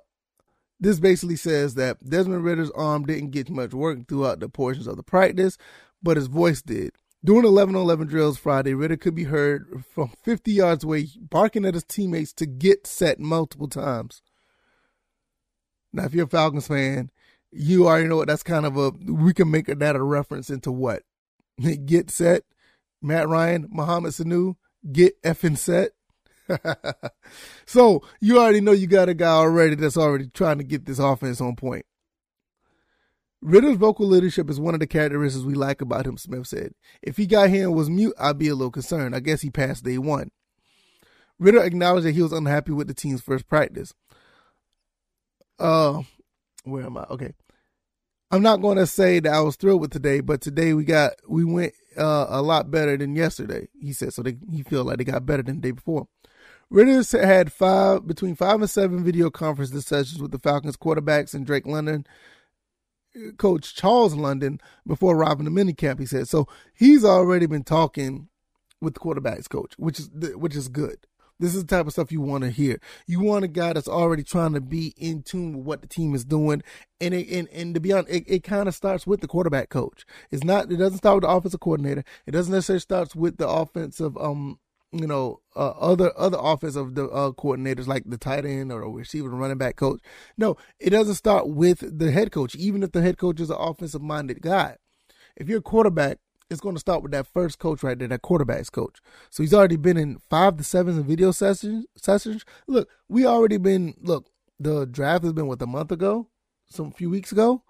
this 0.79 0.99
basically 0.99 1.35
says 1.35 1.75
that 1.75 2.03
Desmond 2.03 2.43
Ridder's 2.43 2.71
arm 2.71 3.05
didn't 3.05 3.29
get 3.29 3.49
much 3.49 3.73
work 3.73 4.07
throughout 4.07 4.39
the 4.39 4.49
portions 4.49 4.87
of 4.87 4.97
the 4.97 5.03
practice, 5.03 5.57
but 6.01 6.17
his 6.17 6.27
voice 6.27 6.63
did. 6.63 6.93
During 7.25 7.45
11 7.45 7.75
on 7.75 7.81
11 7.81 8.05
drills 8.05 8.37
Friday, 8.37 8.75
Ridder 8.75 8.97
could 8.97 9.15
be 9.15 9.23
heard 9.23 9.83
from 9.95 10.11
50 10.21 10.51
yards 10.51 10.83
away 10.83 11.07
barking 11.17 11.65
at 11.65 11.73
his 11.73 11.83
teammates 11.83 12.31
to 12.33 12.45
get 12.45 12.85
set 12.85 13.19
multiple 13.19 13.67
times. 13.67 14.21
Now, 15.91 16.05
if 16.05 16.13
you're 16.13 16.25
a 16.25 16.29
Falcons 16.29 16.67
fan, 16.67 17.09
you 17.51 17.87
already 17.87 18.07
know 18.07 18.17
what 18.17 18.27
that's 18.27 18.43
kind 18.43 18.63
of 18.63 18.77
a 18.77 18.91
we 18.91 19.33
can 19.33 19.49
make 19.49 19.65
that 19.65 19.95
a 19.95 20.03
reference 20.03 20.51
into 20.51 20.71
what? 20.71 21.01
Get 21.85 22.11
set. 22.11 22.43
Matt 23.01 23.27
ryan 23.27 23.69
mohamed 23.71 24.11
sanu 24.11 24.55
get 24.91 25.19
effing 25.23 25.57
set. 25.57 25.91
So 27.65 28.03
you 28.21 28.37
already 28.37 28.61
know 28.61 28.71
you 28.71 28.85
got 28.85 29.09
a 29.09 29.15
guy 29.15 29.31
already 29.31 29.73
that's 29.73 29.97
already 29.97 30.27
trying 30.27 30.59
to 30.59 30.63
get 30.63 30.85
this 30.85 30.99
offense 30.99 31.41
on 31.41 31.55
point 31.55 31.87
Ridder's 33.45 33.77
vocal 33.77 34.07
leadership 34.07 34.49
is 34.49 34.59
one 34.59 34.73
of 34.73 34.79
the 34.79 34.87
characteristics 34.87 35.45
we 35.45 35.53
like 35.53 35.79
about 35.79 36.07
him, 36.07 36.17
Smith 36.17 36.47
said. 36.47 36.73
If 37.03 37.15
he 37.17 37.27
got 37.27 37.49
here 37.49 37.65
and 37.65 37.75
was 37.75 37.91
mute, 37.91 38.15
I'd 38.19 38.39
be 38.39 38.47
a 38.47 38.55
little 38.55 38.71
concerned. 38.71 39.15
I 39.15 39.19
guess 39.19 39.41
he 39.41 39.51
passed 39.51 39.83
day 39.83 39.99
one. 39.99 40.31
Ridder 41.37 41.61
acknowledged 41.61 42.07
that 42.07 42.13
he 42.13 42.23
was 42.23 42.33
unhappy 42.33 42.71
with 42.71 42.87
the 42.87 42.95
team's 42.95 43.21
first 43.21 43.47
practice. 43.47 43.93
Uh, 45.59 46.01
where 46.63 46.85
am 46.85 46.97
I? 46.97 47.03
Okay. 47.03 47.33
I'm 48.31 48.41
not 48.41 48.61
going 48.61 48.77
to 48.77 48.87
say 48.87 49.19
that 49.19 49.31
I 49.31 49.41
was 49.41 49.57
thrilled 49.57 49.81
with 49.81 49.91
today, 49.91 50.21
but 50.21 50.41
today 50.41 50.73
we 50.73 50.83
got 50.83 51.13
we 51.27 51.45
went 51.45 51.73
uh, 51.95 52.25
a 52.27 52.41
lot 52.41 52.71
better 52.71 52.97
than 52.97 53.15
yesterday. 53.15 53.67
He 53.79 53.93
said 53.93 54.11
so. 54.13 54.23
They, 54.23 54.37
he 54.51 54.63
feel 54.63 54.85
like 54.85 54.97
they 54.97 55.03
got 55.03 55.27
better 55.27 55.43
than 55.43 55.57
the 55.57 55.61
day 55.61 55.71
before. 55.71 56.07
Ridder 56.71 57.03
had 57.23 57.53
five 57.53 58.07
between 58.07 58.35
five 58.35 58.59
and 58.59 58.69
seven 58.69 59.03
video 59.03 59.29
conference 59.29 59.71
sessions 59.85 60.19
with 60.19 60.31
the 60.31 60.39
Falcons 60.39 60.77
quarterbacks 60.77 61.35
and 61.35 61.45
Drake 61.45 61.67
London 61.67 62.07
coach 63.37 63.75
Charles 63.75 64.15
London 64.15 64.59
before 64.85 65.15
arriving 65.15 65.45
to 65.45 65.51
minicamp. 65.51 65.99
He 65.99 66.05
said 66.05 66.27
so. 66.27 66.47
He's 66.73 67.03
already 67.03 67.45
been 67.45 67.63
talking 67.63 68.29
with 68.81 68.93
the 68.93 68.99
quarterbacks 68.99 69.49
coach, 69.49 69.73
which 69.77 69.99
is 69.99 70.09
which 70.35 70.55
is 70.55 70.67
good. 70.67 71.07
This 71.37 71.53
is 71.53 71.65
the 71.65 71.75
type 71.75 71.85
of 71.85 71.91
stuff 71.91 72.13
you 72.13 72.21
want 72.21 72.45
to 72.45 72.49
hear. 72.49 72.79
You 73.07 73.19
want 73.19 73.43
a 73.43 73.49
guy 73.49 73.73
that's 73.73 73.89
already 73.89 74.23
trying 74.23 74.53
to 74.53 74.61
be 74.61 74.93
in 74.97 75.21
tune 75.21 75.57
with 75.57 75.65
what 75.65 75.81
the 75.81 75.87
team 75.87 76.15
is 76.15 76.23
doing, 76.23 76.63
and 77.01 77.13
it, 77.13 77.27
and 77.29 77.49
and 77.49 77.73
to 77.73 77.81
be 77.81 77.91
honest, 77.91 78.09
it, 78.09 78.23
it 78.27 78.43
kind 78.43 78.69
of 78.69 78.75
starts 78.75 79.05
with 79.05 79.19
the 79.19 79.27
quarterback 79.27 79.69
coach. 79.69 80.05
It's 80.31 80.43
not. 80.43 80.71
It 80.71 80.77
doesn't 80.77 80.99
start 80.99 81.15
with 81.15 81.23
the 81.23 81.29
offensive 81.29 81.59
coordinator. 81.59 82.05
It 82.25 82.31
doesn't 82.31 82.53
necessarily 82.53 82.79
starts 82.79 83.15
with 83.15 83.37
the 83.37 83.49
offensive 83.49 84.17
um 84.17 84.59
you 84.99 85.07
know, 85.07 85.41
uh, 85.55 85.71
other 85.71 86.11
other 86.17 86.37
offensive 86.39 86.95
the 86.95 87.05
uh, 87.09 87.31
coordinators 87.31 87.87
like 87.87 88.03
the 88.05 88.17
tight 88.17 88.45
end 88.45 88.71
or 88.71 88.89
receiver 88.91 89.29
and 89.29 89.39
running 89.39 89.57
back 89.57 89.75
coach. 89.75 89.99
No, 90.37 90.57
it 90.79 90.91
doesn't 90.91 91.15
start 91.15 91.49
with 91.49 91.99
the 91.99 92.11
head 92.11 92.31
coach. 92.31 92.55
Even 92.55 92.83
if 92.83 92.91
the 92.91 93.01
head 93.01 93.17
coach 93.17 93.39
is 93.39 93.49
an 93.49 93.57
offensive 93.59 94.01
minded 94.01 94.41
guy, 94.41 94.77
if 95.35 95.49
you're 95.49 95.59
a 95.59 95.63
quarterback, 95.63 96.19
it's 96.49 96.61
going 96.61 96.75
to 96.75 96.79
start 96.79 97.01
with 97.01 97.11
that 97.11 97.27
first 97.27 97.59
coach 97.59 97.83
right 97.83 97.97
there, 97.97 98.07
that 98.07 98.21
quarterbacks 98.21 98.71
coach. 98.71 98.99
So 99.29 99.43
he's 99.43 99.53
already 99.53 99.77
been 99.77 99.97
in 99.97 100.19
five 100.29 100.57
to 100.57 100.63
seven 100.63 101.03
video 101.03 101.31
sessions. 101.31 101.85
Sessions. 101.97 102.45
Look, 102.67 102.89
we 103.09 103.25
already 103.25 103.57
been. 103.57 103.95
Look, 104.01 104.29
the 104.59 104.85
draft 104.85 105.23
has 105.23 105.33
been 105.33 105.47
what 105.47 105.61
a 105.61 105.67
month 105.67 105.91
ago, 105.91 106.29
some 106.67 106.91
few 106.91 107.09
weeks 107.09 107.31
ago, 107.31 107.63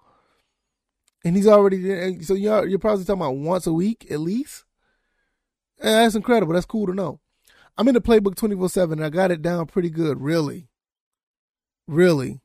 and 1.24 1.36
he's 1.36 1.46
already. 1.46 2.22
So 2.22 2.34
you're 2.34 2.66
you're 2.66 2.78
probably 2.78 3.04
talking 3.04 3.22
about 3.22 3.36
once 3.36 3.66
a 3.66 3.72
week 3.72 4.06
at 4.10 4.20
least. 4.20 4.64
That's 5.78 6.14
incredible. 6.14 6.54
That's 6.54 6.66
cool 6.66 6.86
to 6.86 6.94
know. 6.94 7.20
I'm 7.78 7.88
in 7.88 7.94
the 7.94 8.00
playbook 8.00 8.36
24 8.36 8.70
7 8.70 8.98
and 8.98 9.06
I 9.06 9.10
got 9.10 9.30
it 9.30 9.42
down 9.42 9.66
pretty 9.66 9.90
good. 9.90 10.20
Really. 10.20 10.68
Really. 11.86 12.40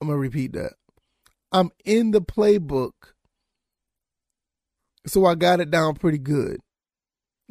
I'm 0.00 0.08
going 0.08 0.16
to 0.16 0.20
repeat 0.20 0.52
that. 0.54 0.72
I'm 1.52 1.70
in 1.84 2.10
the 2.10 2.20
playbook. 2.20 2.92
So 5.06 5.24
I 5.26 5.34
got 5.34 5.60
it 5.60 5.70
down 5.70 5.94
pretty 5.94 6.18
good. 6.18 6.58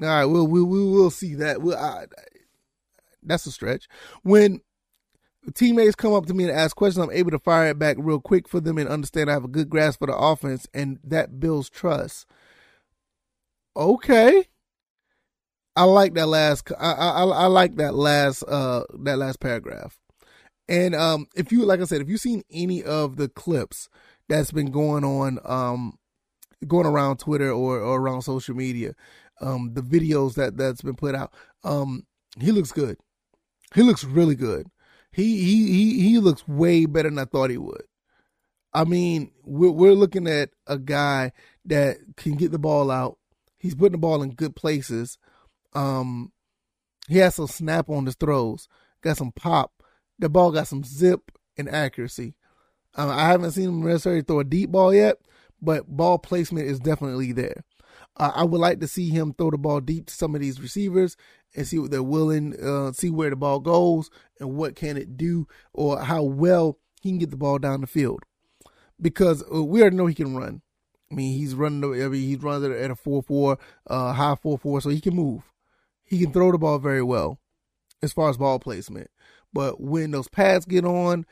All 0.01 0.07
right, 0.07 0.25
we'll, 0.25 0.47
we, 0.47 0.61
we 0.61 0.83
will 0.83 1.11
see 1.11 1.35
that. 1.35 1.61
We'll, 1.61 1.77
I, 1.77 2.07
that's 3.21 3.45
a 3.45 3.51
stretch. 3.51 3.87
When 4.23 4.59
teammates 5.53 5.95
come 5.95 6.13
up 6.13 6.25
to 6.25 6.33
me 6.33 6.45
and 6.45 6.51
ask 6.51 6.75
questions, 6.75 7.03
I'm 7.03 7.15
able 7.15 7.31
to 7.31 7.39
fire 7.39 7.69
it 7.69 7.79
back 7.79 7.97
real 7.99 8.19
quick 8.19 8.49
for 8.49 8.59
them 8.59 8.79
and 8.79 8.89
understand 8.89 9.29
I 9.29 9.33
have 9.33 9.43
a 9.43 9.49
good 9.49 9.69
grasp 9.69 9.99
for 9.99 10.07
the 10.07 10.15
offense, 10.15 10.67
and 10.73 10.99
that 11.03 11.39
builds 11.39 11.69
trust 11.69 12.25
okay. 13.75 14.45
I 15.75 15.83
like 15.85 16.13
that 16.13 16.27
last. 16.27 16.71
I, 16.79 16.91
I 16.91 17.23
I 17.23 17.45
like 17.47 17.75
that 17.77 17.95
last 17.95 18.43
uh 18.43 18.83
that 19.03 19.17
last 19.17 19.39
paragraph. 19.39 19.97
And 20.67 20.95
um, 20.95 21.27
if 21.35 21.51
you 21.51 21.65
like 21.65 21.81
I 21.81 21.85
said, 21.85 22.01
if 22.01 22.09
you've 22.09 22.19
seen 22.21 22.43
any 22.51 22.83
of 22.83 23.17
the 23.17 23.27
clips 23.27 23.89
that's 24.29 24.51
been 24.51 24.71
going 24.71 25.03
on 25.03 25.39
um 25.45 25.97
going 26.67 26.85
around 26.85 27.17
Twitter 27.17 27.51
or, 27.51 27.79
or 27.79 27.99
around 27.99 28.21
social 28.21 28.55
media, 28.55 28.93
um, 29.41 29.73
the 29.73 29.81
videos 29.81 30.35
that 30.35 30.57
that's 30.57 30.81
been 30.81 30.95
put 30.95 31.15
out, 31.15 31.33
um, 31.63 32.05
he 32.39 32.51
looks 32.51 32.71
good. 32.71 32.97
He 33.73 33.81
looks 33.81 34.03
really 34.03 34.35
good. 34.35 34.67
He 35.11 35.43
he 35.43 35.71
he 35.71 36.09
he 36.09 36.19
looks 36.19 36.47
way 36.47 36.85
better 36.85 37.09
than 37.09 37.19
I 37.19 37.25
thought 37.25 37.49
he 37.49 37.57
would. 37.57 37.83
I 38.73 38.83
mean, 38.85 39.31
we're 39.43 39.71
we're 39.71 39.93
looking 39.93 40.27
at 40.27 40.49
a 40.67 40.77
guy 40.77 41.31
that 41.65 41.97
can 42.15 42.35
get 42.35 42.51
the 42.51 42.59
ball 42.59 42.89
out 42.91 43.17
He's 43.63 43.75
putting 43.75 43.93
the 43.93 43.97
ball 43.97 44.21
in 44.21 44.31
good 44.31 44.57
places. 44.57 45.17
Um, 45.71 46.33
he 47.07 47.19
has 47.19 47.35
some 47.35 47.47
snap 47.47 47.89
on 47.89 48.05
his 48.05 48.15
throws. 48.15 48.67
Got 49.01 49.15
some 49.15 49.31
pop. 49.31 49.71
The 50.19 50.27
ball 50.27 50.51
got 50.51 50.67
some 50.67 50.83
zip 50.83 51.31
and 51.57 51.69
accuracy. 51.69 52.35
Um, 52.95 53.09
I 53.09 53.27
haven't 53.27 53.51
seen 53.51 53.69
him 53.69 53.81
necessarily 53.81 54.21
throw 54.21 54.41
a 54.41 54.43
deep 54.43 54.69
ball 54.69 54.93
yet, 54.93 55.15
but 55.61 55.87
ball 55.87 56.19
placement 56.19 56.67
is 56.67 56.77
definitely 56.77 57.31
there. 57.31 57.63
Uh, 58.17 58.33
I 58.35 58.43
would 58.43 58.59
like 58.59 58.81
to 58.81 58.87
see 58.87 59.09
him 59.09 59.33
throw 59.33 59.49
the 59.49 59.57
ball 59.57 59.79
deep 59.79 60.07
to 60.07 60.13
some 60.13 60.35
of 60.35 60.41
these 60.41 60.59
receivers 60.59 61.15
and 61.55 61.65
see 61.65 61.79
what 61.79 61.89
they're 61.89 62.03
willing, 62.03 62.61
uh, 62.61 62.91
see 62.91 63.09
where 63.09 63.29
the 63.29 63.37
ball 63.37 63.61
goes 63.61 64.09
and 64.41 64.57
what 64.57 64.75
can 64.75 64.97
it 64.97 65.15
do, 65.15 65.47
or 65.71 66.01
how 66.01 66.21
well 66.21 66.79
he 67.01 67.11
can 67.11 67.17
get 67.17 67.31
the 67.31 67.37
ball 67.37 67.59
down 67.59 67.79
the 67.79 67.87
field. 67.87 68.23
Because 68.99 69.41
uh, 69.55 69.63
we 69.63 69.79
already 69.79 69.95
know 69.95 70.07
he 70.07 70.15
can 70.15 70.35
run. 70.35 70.62
I 71.13 71.15
mean, 71.15 71.37
he's 71.37 71.53
running. 71.53 71.83
I 71.83 72.07
mean, 72.07 72.21
he's 72.21 72.41
running 72.41 72.71
at 72.73 72.91
a 72.91 72.95
four 72.95 73.21
four, 73.21 73.59
uh, 73.87 74.13
high 74.13 74.35
four 74.35 74.57
four, 74.57 74.81
so 74.81 74.89
he 74.89 74.99
can 74.99 75.15
move. 75.15 75.43
He 76.03 76.19
can 76.19 76.33
throw 76.33 76.51
the 76.51 76.57
ball 76.57 76.79
very 76.79 77.03
well, 77.03 77.39
as 78.01 78.11
far 78.11 78.29
as 78.29 78.37
ball 78.37 78.59
placement. 78.59 79.09
But 79.53 79.79
when 79.79 80.11
those 80.11 80.27
pads 80.27 80.65
get 80.65 80.85
on, 80.85 81.25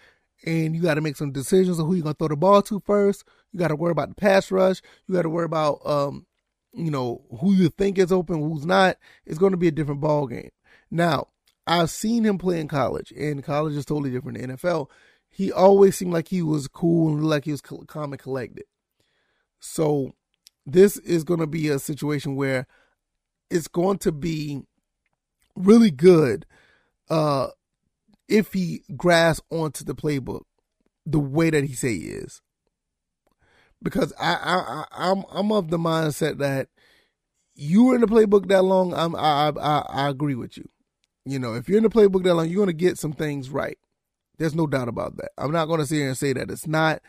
and 0.46 0.76
you 0.76 0.82
got 0.82 0.96
to 0.96 1.02
make 1.02 1.18
some 1.18 1.32
decisions 1.32 1.80
on 1.80 1.88
who 1.88 1.96
you're 1.96 2.04
gonna 2.04 2.14
throw 2.14 2.28
the 2.28 2.36
ball 2.36 2.62
to 2.64 2.80
first, 2.80 3.24
you 3.52 3.60
got 3.60 3.70
to 3.70 3.76
worry 3.76 3.92
about 3.92 4.10
the 4.10 4.16
pass 4.16 4.52
rush. 4.52 4.82
You 5.08 5.16
got 5.16 5.24
to 5.24 5.30
worry 5.30 5.46
about, 5.46 5.80
um, 5.86 6.26
you 6.74 6.92
know, 6.92 7.24
who 7.40 7.54
you 7.54 7.70
think 7.70 7.98
is 7.98 8.12
open, 8.12 8.40
who's 8.40 8.66
not. 8.66 8.98
It's 9.26 9.40
going 9.40 9.52
to 9.52 9.58
be 9.58 9.68
a 9.68 9.72
different 9.72 10.02
ball 10.02 10.28
game. 10.28 10.52
Now, 10.90 11.28
I've 11.66 11.90
seen 11.90 12.24
him 12.24 12.38
play 12.38 12.60
in 12.60 12.68
college, 12.68 13.12
and 13.12 13.44
college 13.44 13.76
is 13.76 13.86
totally 13.86 14.12
different 14.12 14.38
than 14.38 14.56
NFL. 14.58 14.90
He 15.30 15.52
always 15.52 15.96
seemed 15.96 16.14
like 16.14 16.28
he 16.28 16.42
was 16.42 16.68
cool 16.68 17.14
and 17.14 17.26
like 17.26 17.46
he 17.46 17.52
was 17.52 17.62
calm 17.62 18.14
and 18.14 18.20
collected. 18.20 18.66
So 19.62 20.12
this 20.66 20.98
is 20.98 21.24
going 21.24 21.40
to 21.40 21.48
be 21.48 21.70
a 21.70 21.80
situation 21.80 22.36
where 22.36 22.68
it's 23.50 23.68
going 23.68 24.00
to 24.00 24.12
be 24.12 24.64
really 25.56 25.92
good 25.92 26.46
uh, 27.10 27.48
if 28.28 28.54
he 28.54 28.84
grasps 28.98 29.46
onto 29.50 29.86
the 29.86 29.96
playbook 29.96 30.42
the 31.06 31.20
way 31.20 31.50
that 31.50 31.64
he 31.64 31.74
say 31.74 31.94
he 31.94 32.08
is. 32.08 32.42
Because 33.84 34.14
I, 34.20 34.34
I, 34.34 34.56
I 34.56 34.86
I'm 34.92 35.24
I'm 35.32 35.52
of 35.52 35.70
the 35.70 35.80
mindset 35.80 36.38
that 36.38 36.68
you 37.56 37.86
were 37.86 37.96
in 37.96 38.02
the 38.02 38.08
playbook 38.08 38.48
that 38.48 38.64
long. 38.64 38.94
I'm 38.94 39.16
I, 39.16 39.52
I 39.60 39.86
I 39.90 40.10
agree 40.10 40.36
with 40.36 40.58
you. 40.58 40.70
You 41.26 41.40
know, 41.40 41.56
if 41.56 41.68
you're 41.68 41.78
in 41.78 41.84
the 41.84 41.90
playbook 41.90 42.24
that 42.24 42.36
long, 42.36 42.48
you're 42.48 42.62
gonna 42.62 42.74
get 42.74 43.00
some 43.00 43.14
things 43.14 43.50
right. 43.50 43.78
There's 44.38 44.56
no 44.56 44.68
doubt 44.68 44.88
about 44.88 45.18
that. 45.18 45.32
I'm 45.38 45.52
not 45.52 45.66
gonna 45.66 45.86
sit 45.86 45.98
here 45.98 46.08
and 46.08 46.18
say 46.18 46.34
that 46.34 46.52
it's 46.52 46.68
not. 46.68 47.02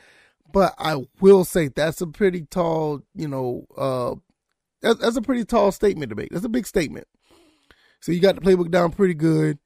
But 0.52 0.74
I 0.78 1.06
will 1.20 1.44
say 1.44 1.68
that's 1.68 2.00
a 2.00 2.06
pretty 2.06 2.42
tall, 2.42 3.02
you 3.14 3.28
know, 3.28 3.66
uh, 3.76 4.14
that's, 4.82 5.00
that's 5.00 5.16
a 5.16 5.22
pretty 5.22 5.44
tall 5.44 5.72
statement 5.72 6.10
to 6.10 6.16
make. 6.16 6.30
That's 6.30 6.44
a 6.44 6.50
big 6.50 6.66
statement. 6.66 7.06
So 8.00 8.12
you 8.12 8.20
got 8.20 8.34
the 8.34 8.40
playbook 8.40 8.70
down 8.70 8.90
pretty 8.90 9.14
good, 9.14 9.58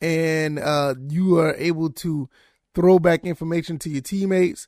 and 0.00 0.58
uh, 0.58 0.94
you 1.08 1.38
are 1.38 1.54
able 1.56 1.90
to 1.90 2.28
throw 2.74 2.98
back 2.98 3.24
information 3.24 3.78
to 3.80 3.90
your 3.90 4.00
teammates 4.00 4.66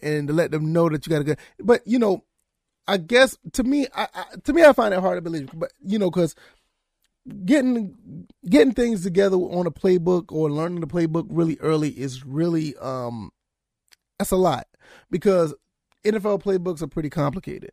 and 0.00 0.28
to 0.28 0.34
let 0.34 0.50
them 0.52 0.72
know 0.72 0.88
that 0.88 1.06
you 1.06 1.10
got 1.10 1.20
a 1.20 1.24
good. 1.24 1.38
But 1.58 1.86
you 1.86 1.98
know, 1.98 2.24
I 2.86 2.96
guess 2.96 3.36
to 3.52 3.64
me, 3.64 3.86
I, 3.94 4.08
I 4.14 4.24
to 4.44 4.52
me, 4.52 4.64
I 4.64 4.72
find 4.72 4.94
it 4.94 5.00
hard 5.00 5.18
to 5.18 5.22
believe. 5.22 5.50
But 5.52 5.72
you 5.84 5.98
know, 5.98 6.10
because 6.10 6.34
getting 7.44 8.26
getting 8.48 8.72
things 8.72 9.02
together 9.02 9.36
on 9.36 9.66
a 9.66 9.70
playbook 9.70 10.32
or 10.32 10.50
learning 10.50 10.80
the 10.80 10.86
playbook 10.86 11.26
really 11.28 11.58
early 11.60 11.90
is 11.90 12.24
really 12.24 12.76
um 12.76 13.30
that's 14.20 14.32
a 14.32 14.36
lot 14.36 14.66
because 15.10 15.54
NFL 16.04 16.42
playbooks 16.42 16.82
are 16.82 16.86
pretty 16.86 17.08
complicated. 17.08 17.70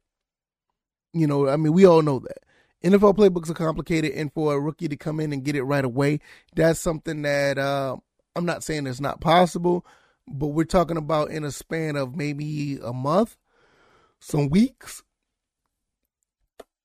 You 1.12 1.28
know, 1.28 1.50
I 1.50 1.58
mean, 1.58 1.74
we 1.74 1.86
all 1.86 2.02
know 2.02 2.20
that. 2.20 2.38
NFL 2.86 3.18
playbooks 3.18 3.50
are 3.50 3.54
complicated, 3.54 4.14
and 4.14 4.32
for 4.32 4.54
a 4.54 4.60
rookie 4.60 4.88
to 4.88 4.96
come 4.96 5.20
in 5.20 5.34
and 5.34 5.44
get 5.44 5.58
it 5.58 5.64
right 5.64 5.84
away, 5.84 6.22
that's 6.56 6.80
something 6.80 7.24
that 7.24 7.58
uh, 7.58 7.98
I'm 8.34 8.46
not 8.46 8.64
saying 8.64 8.88
it's 8.88 9.02
not 9.02 9.20
possible, 9.20 9.86
but 10.26 10.48
we're 10.48 10.64
talking 10.64 10.96
about 10.96 11.32
in 11.32 11.44
a 11.44 11.52
span 11.52 11.98
of 11.98 12.16
maybe 12.16 12.80
a 12.82 12.94
month, 12.94 13.36
some 14.22 14.48
weeks. 14.48 15.04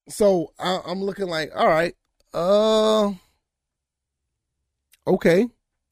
So 0.09 0.55
I, 0.59 0.81
I'm 0.85 1.05
looking 1.05 1.29
like, 1.29 1.53
all 1.55 1.69
right, 1.69 1.95
uh, 2.35 3.13
okay, 5.07 5.47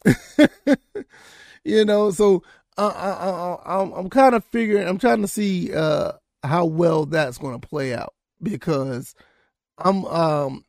you 1.65 1.85
know, 1.85 2.11
so 2.11 2.43
I, 2.79 2.87
I, 2.87 3.55
I, 3.65 3.99
I'm 3.99 4.11
kind 4.11 4.35
of 4.35 4.45
figuring. 4.45 4.87
I'm 4.89 4.99
trying 4.99 5.23
to 5.23 5.29
see 5.29 5.75
uh, 5.75 6.13
how 6.43 6.65
well 6.65 7.07
that's 7.07 7.39
going 7.39 7.61
to 7.61 7.69
play 7.69 7.95
out 7.95 8.15
because 8.43 9.15
I'm 9.79 10.05
um 10.07 10.65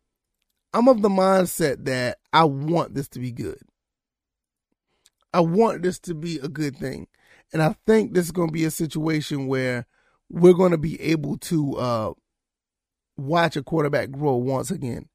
I'm 0.74 0.88
of 0.88 1.01
the 1.01 1.10
mindset 1.10 1.86
that 1.86 2.20
I 2.31 2.46
want 2.46 2.93
this 2.93 3.08
to 3.10 3.20
be 3.20 3.31
good. 3.31 3.60
I 5.34 5.41
want 5.41 5.81
this 5.81 6.00
to 6.00 6.13
be 6.13 6.39
a 6.39 6.48
good 6.48 6.77
thing, 6.77 7.08
and 7.53 7.62
I 7.62 7.75
think 7.86 8.13
this 8.13 8.25
is 8.25 8.31
going 8.31 8.50
to 8.50 8.53
be 8.53 8.65
a 8.65 8.72
situation 8.72 9.48
where 9.48 9.86
we're 10.29 10.53
going 10.53 10.72
to 10.72 10.77
be 10.77 11.00
able 11.01 11.38
to 11.38 11.77
uh, 11.77 12.13
watch 13.17 13.55
a 13.55 13.63
quarterback 13.63 14.12
grow 14.12 14.36
once 14.36 14.72
again. 14.72 15.08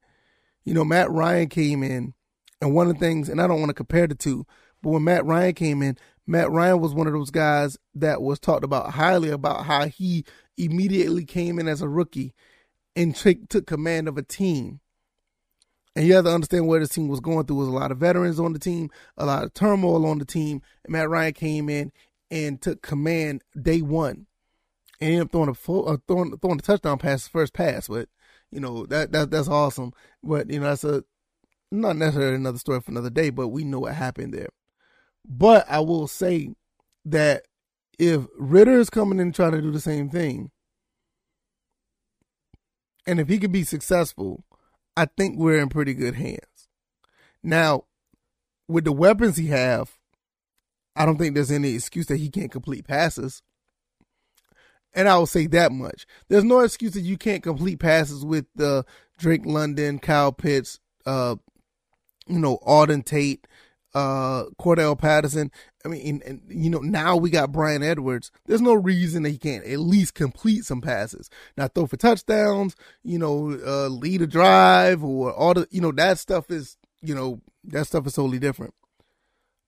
You 0.64 0.75
know, 0.75 0.85
Matt 0.85 1.11
Ryan 1.11 1.49
came 1.49 1.83
in, 1.83 2.14
and 2.61 2.75
one 2.75 2.88
of 2.88 2.95
the 2.95 3.00
things, 3.00 3.28
and 3.28 3.40
I 3.40 3.47
don't 3.47 3.61
want 3.61 3.71
to 3.71 3.75
compare 3.75 4.07
the 4.07 4.14
two, 4.14 4.47
but 4.83 4.90
when 4.90 5.05
Matt 5.05 5.25
Ryan 5.25 5.55
came 5.55 5.83
in, 5.83 5.97
Matt 6.26 6.50
Ryan 6.50 6.80
was 6.80 6.95
one 6.95 7.06
of 7.06 7.12
those 7.12 7.30
guys 7.30 7.78
that 7.95 8.21
was 8.21 8.38
talked 8.38 8.64
about 8.64 8.92
highly 8.92 9.30
about 9.30 9.64
how 9.66 9.87
he 9.87 10.25
immediately 10.56 11.25
came 11.25 11.59
in 11.59 11.68
as 11.68 11.83
a 11.83 11.88
rookie 11.88 12.35
and 12.97 13.14
t- 13.14 13.47
took 13.49 13.66
command 13.66 14.09
of 14.09 14.18
a 14.18 14.23
team. 14.23 14.80
And 15.95 16.06
you 16.06 16.14
have 16.14 16.25
to 16.25 16.35
understand 16.35 16.66
where 16.66 16.80
this 16.80 16.90
team 16.90 17.09
was 17.09 17.21
going 17.21 17.47
through. 17.47 17.56
was 17.56 17.68
a 17.68 17.73
lot 17.73 17.92
of 17.92 17.99
veterans 17.99 18.40
on 18.40 18.52
the 18.52 18.59
team, 18.59 18.90
a 19.16 19.25
lot 19.25 19.45
of 19.45 19.54
turmoil 19.54 20.04
on 20.04 20.18
the 20.18 20.25
team. 20.25 20.61
And 20.85 20.92
Matt 20.92 21.09
Ryan 21.09 21.33
came 21.33 21.68
in 21.68 21.92
and 22.30 22.61
took 22.61 22.83
command 22.83 23.42
day 23.61 23.80
one, 23.80 24.26
and 25.00 25.11
ended 25.11 25.23
up 25.23 25.33
throwing 25.33 25.49
a 25.49 25.54
full, 25.54 25.88
uh, 25.88 25.97
throwing 26.06 26.37
throwing 26.38 26.59
a 26.59 26.62
touchdown 26.62 26.99
pass 26.99 27.28
first 27.28 27.54
pass. 27.54 27.88
But 27.88 28.09
you 28.50 28.61
know 28.61 28.85
that 28.87 29.12
that 29.12 29.30
that's 29.30 29.49
awesome. 29.49 29.92
But 30.23 30.50
you 30.50 30.61
know 30.61 30.66
that's 30.66 30.85
a 30.85 31.04
not 31.71 31.97
necessarily 31.97 32.35
another 32.35 32.59
story 32.59 32.80
for 32.80 32.90
another 32.90 33.11
day. 33.11 33.30
But 33.30 33.49
we 33.49 33.64
know 33.64 33.80
what 33.80 33.95
happened 33.95 34.35
there. 34.35 34.49
But 35.28 35.66
I 35.68 35.80
will 35.80 36.06
say 36.06 36.54
that 37.04 37.42
if 37.99 38.26
Ridder 38.38 38.78
is 38.78 38.90
coming 38.90 39.18
in 39.18 39.33
trying 39.33 39.52
to 39.52 39.62
do 39.62 39.71
the 39.71 39.80
same 39.80 40.09
thing, 40.09 40.50
and 43.06 43.21
if 43.21 43.28
he 43.28 43.38
could 43.38 43.52
be 43.52 43.64
successful, 43.64 44.45
I 44.97 45.06
think 45.06 45.38
we're 45.38 45.61
in 45.61 45.68
pretty 45.68 45.95
good 45.95 46.14
hands. 46.14 46.68
Now, 47.42 47.85
with 48.68 48.85
the 48.85 48.92
weapons 48.92 49.37
he 49.37 49.47
have, 49.49 49.97
I 50.97 51.04
don't 51.04 51.18
think 51.18 51.35
there's 51.35 51.50
any 51.50 51.75
excuse 51.75 52.06
that 52.06 52.16
he 52.16 52.30
can't 52.30 52.50
complete 52.50 52.87
passes. 52.87 53.42
And 54.95 55.09
I 55.09 55.18
will 55.18 55.26
say 55.26 55.47
that 55.49 55.73
much. 55.73 56.06
There's 56.28 56.45
no 56.45 56.61
excuse 56.61 56.92
that 56.92 57.02
you 57.02 57.18
can't 57.18 57.42
complete 57.42 57.78
passes 57.78 58.25
with 58.25 58.47
uh, 58.59 58.83
Drake 59.18 59.45
London, 59.45 59.99
Kyle 59.99 60.33
Pitts, 60.33 60.80
uh, 61.04 61.37
you 62.26 62.38
know, 62.38 62.59
Auden 62.66 63.04
Tate, 63.04 63.47
uh, 63.97 64.45
Cordarrelle 64.61 64.99
Patterson. 64.99 65.50
I 65.83 65.88
mean, 65.88 66.07
and, 66.07 66.23
and, 66.23 66.43
you 66.49 66.69
know, 66.69 66.81
now 66.81 67.17
we 67.17 67.31
got 67.31 67.50
Bryan 67.50 67.83
Edwards. 67.83 68.31
There's 68.45 68.61
no 68.61 68.75
reason 68.75 69.23
that 69.23 69.31
he 69.31 69.38
can't 69.38 69.65
at 69.65 69.79
least 69.79 70.15
complete 70.15 70.67
some 70.67 70.83
passes. 70.83 71.31
Now 71.57 71.69
throw 71.69 71.87
for 71.87 71.97
touchdowns, 71.97 72.76
you 73.03 73.19
know, 73.19 73.59
uh, 73.67 73.88
lead 73.88 74.21
a 74.21 74.26
drive 74.26 75.03
or 75.03 75.33
all 75.33 75.55
the, 75.55 75.67
you 75.71 75.81
know, 75.81 75.93
that 75.93 76.19
stuff 76.19 76.50
is, 76.50 76.76
you 77.00 77.15
know, 77.15 77.41
that 77.65 77.87
stuff 77.87 78.07
is 78.07 78.12
totally 78.12 78.38
different. 78.38 78.75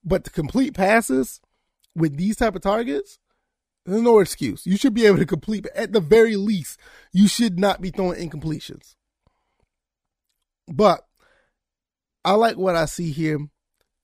But 0.04 0.24
to 0.24 0.30
complete 0.30 0.74
passes 0.74 1.40
with 1.96 2.18
these 2.18 2.36
type 2.36 2.54
of 2.54 2.60
targets, 2.60 3.18
there's 3.86 4.02
no 4.02 4.18
excuse. 4.18 4.66
You 4.66 4.76
should 4.76 4.92
be 4.92 5.06
able 5.06 5.18
to 5.18 5.26
complete, 5.26 5.66
at 5.74 5.94
the 5.94 6.00
very 6.00 6.36
least, 6.36 6.78
you 7.12 7.28
should 7.28 7.58
not 7.58 7.80
be 7.80 7.88
throwing 7.88 8.28
incompletions. 8.28 8.94
But 10.70 11.06
I 12.26 12.32
like 12.32 12.58
what 12.58 12.76
I 12.76 12.84
see 12.84 13.10
here 13.10 13.38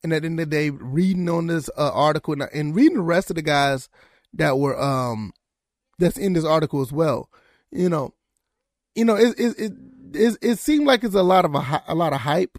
and 0.05 0.13
at 0.13 0.23
the 0.23 0.27
end 0.27 0.39
of 0.39 0.51
the 0.51 0.57
day, 0.57 0.71
reading 0.71 1.29
on 1.29 1.49
this 1.49 1.69
uh, 1.77 1.91
article 1.93 2.37
and 2.53 2.77
reading 2.77 2.99
the 2.99 3.03
rest 3.03 3.31
of 3.31 3.37
the 3.37 3.43
guys 3.43 3.89
that 4.35 4.59
were 4.59 4.81
um 4.81 5.33
that's 5.99 6.19
in 6.19 6.35
this 6.35 6.45
article 6.45 6.83
as 6.83 6.93
well, 6.93 7.31
you 7.73 7.89
know, 7.89 8.15
you 8.95 9.05
know, 9.05 9.17
it 9.17 9.35
it 9.39 9.59
it 9.59 9.73
it, 10.13 10.39
it 10.43 10.59
seemed 10.59 10.87
like 10.87 11.03
it's 11.03 11.15
a 11.15 11.23
lot 11.23 11.45
of 11.45 11.55
a, 11.55 11.83
a 11.89 11.95
lot 11.95 12.13
of 12.13 12.21
hype, 12.21 12.59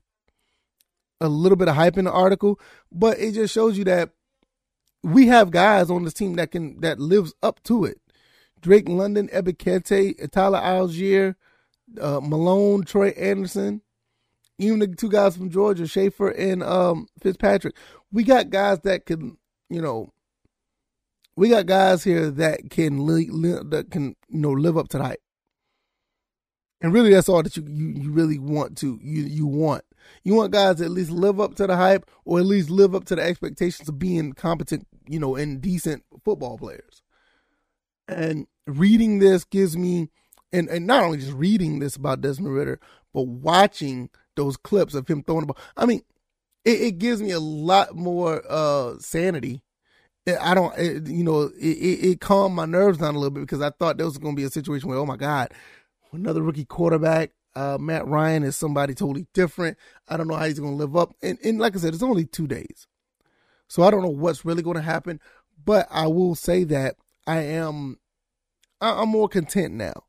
a 1.22 1.30
little 1.30 1.56
bit 1.56 1.68
of 1.68 1.76
hype 1.76 1.98
in 1.98 2.06
the 2.06 2.12
article, 2.12 2.60
but 2.92 3.20
it 3.20 3.34
just 3.34 3.54
shows 3.54 3.78
you 3.78 3.84
that 3.86 4.10
we 5.04 5.28
have 5.28 5.52
guys 5.52 5.92
on 5.92 6.04
this 6.04 6.14
team 6.14 6.36
that 6.36 6.52
can 6.52 6.82
that 6.82 7.00
lives 7.00 7.34
up 7.44 7.62
to 7.64 7.86
it. 7.86 8.02
Drake 8.60 8.90
London, 8.90 9.28
Ebiketie, 9.28 10.32
Tyler 10.32 10.60
Allgeier, 10.60 11.36
uh, 12.02 12.20
Malone, 12.24 12.84
Troy 12.84 13.10
Andersen, 13.10 13.82
even 14.58 14.80
the 14.80 14.88
two 14.88 15.10
guys 15.10 15.36
from 15.36 15.50
Georgia, 15.50 15.88
Shaffer 15.88 16.30
and 16.30 16.64
um, 16.64 17.08
Fitzpatrick, 17.22 17.76
we 18.12 18.24
got 18.24 18.50
guys 18.50 18.80
that 18.82 19.06
can, 19.06 19.38
you 19.70 19.82
know, 19.82 20.14
we 21.36 21.50
got 21.50 21.66
guys 21.66 22.04
here 22.04 22.32
that 22.32 22.70
can 22.70 23.06
li- 23.06 23.30
li- 23.30 23.60
that 23.70 23.92
can 23.92 24.16
you 24.30 24.40
know 24.40 24.52
live 24.52 24.78
up 24.78 24.88
to 24.90 24.98
the 24.98 25.04
hype. 25.04 25.22
And 26.82 26.94
really, 26.94 27.14
that's 27.14 27.30
all 27.30 27.44
that 27.44 27.58
you, 27.58 27.64
you 27.68 27.88
you 27.88 28.12
really 28.12 28.40
want 28.40 28.78
to 28.80 29.00
you 29.02 29.24
you 29.24 29.46
want. 29.46 29.84
You 30.24 30.36
want 30.36 30.54
guys 30.54 30.78
that 30.78 30.86
at 30.86 30.92
least 30.92 31.12
live 31.12 31.40
up 31.40 31.56
to 31.56 31.68
the 31.68 31.76
hype, 31.76 32.10
or 32.26 32.40
at 32.40 32.46
least 32.46 32.70
live 32.70 32.94
up 32.94 33.06
to 33.06 33.16
the 33.16 33.24
expectations 33.24 33.90
of 33.90 33.98
being 33.98 34.34
competent, 34.34 34.88
you 35.08 35.20
know, 35.20 35.36
and 35.36 35.62
decent 35.62 36.04
football 36.24 36.58
players. 36.58 37.02
And 38.08 38.46
reading 38.68 39.20
this 39.20 39.44
gives 39.44 39.76
me, 39.76 40.10
and 40.54 40.70
and 40.70 40.86
not 40.86 41.04
only 41.04 41.18
just 41.18 41.34
reading 41.34 41.80
this 41.80 41.96
about 41.96 42.22
Desmond 42.22 42.54
Ridder, 42.54 42.80
but 43.14 43.24
watching 43.24 44.10
those 44.36 44.58
clips 44.58 44.94
of 44.94 45.08
him 45.08 45.24
throwing 45.24 45.42
the 45.42 45.54
ball. 45.54 45.64
I 45.78 45.86
mean, 45.86 46.02
it, 46.64 46.82
it 46.82 46.98
gives 46.98 47.22
me 47.22 47.32
a 47.32 47.40
lot 47.40 47.96
more 47.96 48.44
uh, 48.50 48.96
sanity. 49.00 49.62
I 50.28 50.56
don't, 50.56 50.76
it, 50.78 51.08
you 51.08 51.24
know, 51.24 51.52
it, 51.60 51.60
it, 51.60 52.20
calmed 52.20 52.56
my 52.56 52.66
nerves 52.66 52.98
down 52.98 53.14
a 53.14 53.20
little 53.20 53.30
bit 53.30 53.42
because 53.42 53.62
I 53.62 53.70
thought 53.70 53.98
there 53.98 54.08
was 54.08 54.18
going 54.18 54.36
to 54.36 54.40
be 54.40 54.46
a 54.46 54.50
situation 54.50 54.90
where, 54.90 54.98
oh 54.98 55.06
my 55.06 55.18
God, 55.18 55.54
another 56.12 56.42
rookie 56.42 56.66
quarterback. 56.66 57.32
Uh, 57.56 57.78
Matt 57.80 58.08
Ryan 58.08 58.44
is 58.44 58.58
somebody 58.58 58.94
totally 58.94 59.28
different. 59.34 59.78
I 60.10 60.18
don't 60.18 60.28
know 60.28 60.36
how 60.36 60.46
he's 60.46 60.60
going 60.60 60.74
to 60.74 60.78
live 60.78 60.96
up. 60.96 61.16
And, 61.22 61.38
and 61.44 61.60
like 61.60 61.76
I 61.76 61.80
said, 61.80 61.94
it's 61.94 62.04
only 62.04 62.26
two 62.26 62.48
days. 62.48 62.88
So 63.68 63.84
I 63.84 63.92
don't 63.92 64.02
know 64.02 64.10
what's 64.10 64.44
really 64.44 64.64
going 64.64 64.76
to 64.76 64.82
happen. 64.82 65.22
But 65.64 65.88
I 65.90 66.08
will 66.08 66.36
say 66.36 66.64
that 66.66 66.96
I 67.26 67.42
am, 67.42 68.00
I'm 68.82 69.10
more 69.10 69.30
content 69.30 69.74
now. 69.74 70.04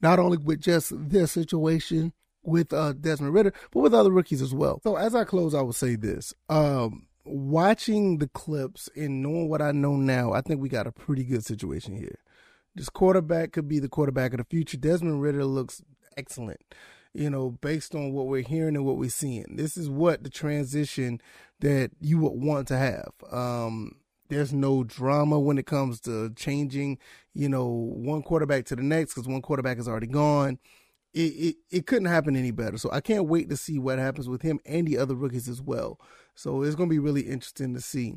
Not 0.00 0.18
only 0.18 0.36
with 0.36 0.60
just 0.60 0.92
this 0.94 1.32
situation, 1.32 2.12
with 2.46 2.72
uh, 2.72 2.92
Desmond 2.94 3.34
Ridder, 3.34 3.52
but 3.72 3.80
with 3.80 3.94
other 3.94 4.10
rookies 4.10 4.40
as 4.40 4.54
well. 4.54 4.80
So 4.82 4.96
as 4.96 5.14
I 5.14 5.24
close, 5.24 5.54
I 5.54 5.62
will 5.62 5.72
say 5.72 5.96
this. 5.96 6.32
Um, 6.48 7.06
watching 7.24 8.18
the 8.18 8.28
clips 8.28 8.88
and 8.96 9.22
knowing 9.22 9.48
what 9.48 9.60
I 9.60 9.72
know 9.72 9.96
now, 9.96 10.32
I 10.32 10.40
think 10.40 10.60
we 10.60 10.68
got 10.68 10.86
a 10.86 10.92
pretty 10.92 11.24
good 11.24 11.44
situation 11.44 11.96
here. 11.96 12.18
This 12.74 12.88
quarterback 12.88 13.52
could 13.52 13.68
be 13.68 13.78
the 13.78 13.88
quarterback 13.88 14.32
of 14.32 14.38
the 14.38 14.44
future. 14.44 14.76
Desmond 14.76 15.22
Ridder 15.22 15.44
looks 15.44 15.82
excellent, 16.16 16.60
you 17.14 17.30
know, 17.30 17.50
based 17.50 17.94
on 17.94 18.12
what 18.12 18.26
we're 18.26 18.42
hearing 18.42 18.76
and 18.76 18.84
what 18.84 18.98
we're 18.98 19.10
seeing. 19.10 19.56
This 19.56 19.76
is 19.76 19.88
what 19.88 20.22
the 20.22 20.30
transition 20.30 21.20
that 21.60 21.90
you 22.00 22.18
would 22.18 22.34
want 22.34 22.68
to 22.68 22.76
have. 22.76 23.12
Um, 23.32 23.96
there's 24.28 24.52
no 24.52 24.84
drama 24.84 25.38
when 25.40 25.56
it 25.56 25.66
comes 25.66 26.00
to 26.00 26.30
changing, 26.34 26.98
you 27.32 27.48
know, 27.48 27.66
one 27.66 28.22
quarterback 28.22 28.66
to 28.66 28.76
the 28.76 28.82
next 28.82 29.14
because 29.14 29.28
one 29.28 29.42
quarterback 29.42 29.78
is 29.78 29.88
already 29.88 30.08
gone 30.08 30.58
it, 31.14 31.18
it, 31.18 31.56
it 31.70 31.86
couldn't 31.86 32.08
happen 32.08 32.36
any 32.36 32.50
better. 32.50 32.78
So 32.78 32.90
I 32.92 33.00
can't 33.00 33.28
wait 33.28 33.48
to 33.50 33.56
see 33.56 33.78
what 33.78 33.98
happens 33.98 34.28
with 34.28 34.42
him 34.42 34.60
and 34.66 34.86
the 34.86 34.98
other 34.98 35.14
rookies 35.14 35.48
as 35.48 35.62
well. 35.62 36.00
So 36.34 36.62
it's 36.62 36.74
going 36.76 36.88
to 36.88 36.94
be 36.94 36.98
really 36.98 37.22
interesting 37.22 37.74
to 37.74 37.80
see. 37.80 38.14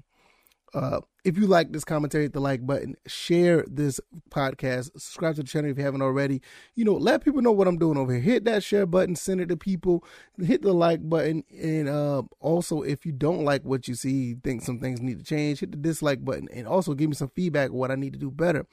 Uh, 0.73 1.01
if 1.25 1.37
you 1.37 1.47
like 1.47 1.71
this 1.71 1.83
commentary, 1.83 2.25
hit 2.25 2.33
the 2.33 2.39
like 2.39 2.65
button, 2.65 2.95
share 3.07 3.65
this 3.67 3.99
podcast, 4.29 4.91
subscribe 4.93 5.35
to 5.35 5.41
the 5.41 5.47
channel 5.47 5.71
if 5.71 5.77
you 5.77 5.83
haven't 5.83 6.01
already. 6.01 6.41
You 6.75 6.85
know, 6.85 6.93
let 6.93 7.23
people 7.23 7.41
know 7.41 7.51
what 7.51 7.67
I'm 7.67 7.79
doing 7.79 7.97
over 7.97 8.13
here. 8.13 8.21
Hit 8.21 8.45
that 8.45 8.63
share 8.63 8.85
button, 8.85 9.15
send 9.15 9.41
it 9.41 9.49
to 9.49 9.57
people, 9.57 10.03
hit 10.37 10.61
the 10.61 10.73
like 10.73 11.09
button, 11.09 11.43
and 11.59 11.89
uh, 11.89 12.23
also 12.39 12.83
if 12.83 13.05
you 13.05 13.11
don't 13.11 13.43
like 13.43 13.63
what 13.63 13.87
you 13.87 13.95
see, 13.95 14.35
think 14.43 14.61
some 14.61 14.79
things 14.79 15.01
need 15.01 15.17
to 15.17 15.25
change, 15.25 15.59
hit 15.59 15.71
the 15.71 15.77
dislike 15.77 16.23
button, 16.23 16.47
and 16.53 16.67
also 16.67 16.93
give 16.93 17.09
me 17.09 17.15
some 17.15 17.31
feedback 17.35 17.71
what 17.71 17.89
I 17.89 17.95
need 17.95 18.13
to 18.13 18.19
do 18.19 18.29
better 18.29 18.67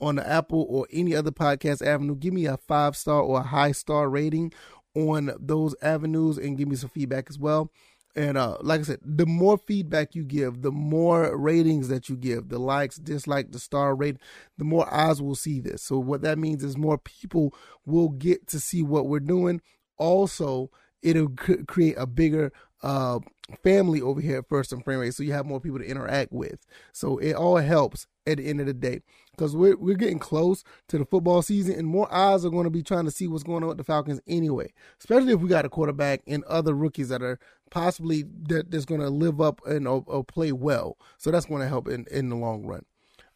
on 0.00 0.16
the 0.16 0.28
Apple 0.28 0.66
or 0.68 0.86
any 0.92 1.14
other 1.14 1.30
podcast 1.30 1.86
avenue, 1.86 2.16
give 2.16 2.34
me 2.34 2.46
a 2.46 2.56
five 2.56 2.96
star 2.96 3.20
or 3.20 3.40
a 3.40 3.44
high 3.44 3.72
star 3.72 4.08
rating 4.08 4.52
on 4.94 5.30
those 5.38 5.74
avenues 5.82 6.38
and 6.38 6.58
give 6.58 6.68
me 6.68 6.76
some 6.76 6.90
feedback 6.90 7.26
as 7.28 7.38
well. 7.38 7.70
And 8.16 8.36
uh, 8.36 8.56
like 8.60 8.80
I 8.80 8.84
said, 8.84 8.98
the 9.04 9.26
more 9.26 9.56
feedback 9.56 10.16
you 10.16 10.24
give, 10.24 10.62
the 10.62 10.72
more 10.72 11.36
ratings 11.36 11.88
that 11.88 12.08
you 12.08 12.16
give, 12.16 12.48
the 12.48 12.58
likes, 12.58 12.96
dislike, 12.96 13.52
the 13.52 13.60
star 13.60 13.94
rate, 13.94 14.16
the 14.58 14.64
more 14.64 14.92
eyes 14.92 15.22
will 15.22 15.36
see 15.36 15.60
this. 15.60 15.82
So 15.82 15.98
what 15.98 16.22
that 16.22 16.38
means 16.38 16.64
is 16.64 16.76
more 16.76 16.98
people 16.98 17.54
will 17.86 18.08
get 18.08 18.48
to 18.48 18.58
see 18.58 18.82
what 18.82 19.06
we're 19.06 19.20
doing. 19.20 19.60
Also, 19.96 20.70
it'll 21.02 21.28
create 21.28 21.94
a 21.96 22.06
bigger 22.06 22.52
uh, 22.82 23.20
family 23.62 24.00
over 24.00 24.20
here 24.20 24.38
at 24.38 24.48
First 24.48 24.72
and 24.72 24.82
Frame 24.82 24.98
Rate, 24.98 25.14
so 25.14 25.22
you 25.22 25.32
have 25.32 25.46
more 25.46 25.60
people 25.60 25.78
to 25.78 25.86
interact 25.86 26.32
with. 26.32 26.66
So 26.92 27.18
it 27.18 27.34
all 27.34 27.58
helps 27.58 28.06
at 28.26 28.38
the 28.38 28.48
end 28.48 28.60
of 28.60 28.66
the 28.66 28.74
day 28.74 29.02
because 29.40 29.56
we're 29.56 29.76
we're 29.76 29.96
getting 29.96 30.18
close 30.18 30.62
to 30.88 30.98
the 30.98 31.06
football 31.06 31.40
season, 31.40 31.74
and 31.74 31.88
more 31.88 32.12
eyes 32.12 32.44
are 32.44 32.50
going 32.50 32.64
to 32.64 32.70
be 32.70 32.82
trying 32.82 33.06
to 33.06 33.10
see 33.10 33.26
what's 33.26 33.42
going 33.42 33.62
on 33.62 33.70
with 33.70 33.78
the 33.78 33.84
Falcons 33.84 34.20
anyway. 34.26 34.70
Especially 34.98 35.32
if 35.32 35.40
we 35.40 35.48
got 35.48 35.64
a 35.64 35.70
quarterback 35.70 36.20
and 36.26 36.44
other 36.44 36.74
rookies 36.74 37.08
that 37.08 37.22
are 37.22 37.38
possibly 37.70 38.24
that 38.48 38.70
that's 38.70 38.84
going 38.84 39.00
to 39.00 39.08
live 39.08 39.40
up 39.40 39.62
and 39.66 39.88
or, 39.88 40.04
or 40.06 40.22
play 40.22 40.52
well. 40.52 40.98
So 41.16 41.30
that's 41.30 41.46
going 41.46 41.62
to 41.62 41.68
help 41.68 41.88
in 41.88 42.04
in 42.10 42.28
the 42.28 42.36
long 42.36 42.66
run. 42.66 42.84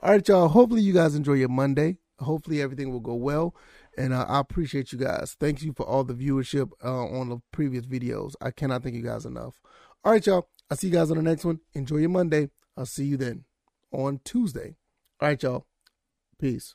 All 0.00 0.10
right, 0.10 0.28
y'all. 0.28 0.48
Hopefully 0.48 0.82
you 0.82 0.92
guys 0.92 1.14
enjoy 1.14 1.34
your 1.34 1.48
Monday. 1.48 1.96
Hopefully 2.18 2.60
everything 2.60 2.92
will 2.92 3.00
go 3.00 3.14
well. 3.14 3.54
And 3.96 4.12
uh, 4.12 4.26
I 4.28 4.40
appreciate 4.40 4.92
you 4.92 4.98
guys. 4.98 5.36
Thank 5.40 5.62
you 5.62 5.72
for 5.72 5.86
all 5.86 6.04
the 6.04 6.14
viewership 6.14 6.70
uh, 6.84 7.06
on 7.06 7.30
the 7.30 7.38
previous 7.50 7.86
videos. 7.86 8.34
I 8.42 8.50
cannot 8.50 8.82
thank 8.82 8.94
you 8.94 9.02
guys 9.02 9.24
enough. 9.24 9.58
All 10.04 10.12
right, 10.12 10.26
y'all. 10.26 10.48
I'll 10.70 10.76
see 10.76 10.88
you 10.88 10.92
guys 10.92 11.10
on 11.10 11.16
the 11.16 11.22
next 11.22 11.46
one. 11.46 11.60
Enjoy 11.72 11.96
your 11.96 12.10
Monday. 12.10 12.50
I'll 12.76 12.84
see 12.84 13.06
you 13.06 13.16
then 13.16 13.44
on 13.90 14.20
Tuesday. 14.22 14.76
All 15.20 15.28
right, 15.28 15.42
y'all. 15.42 15.66
Peace. 16.44 16.74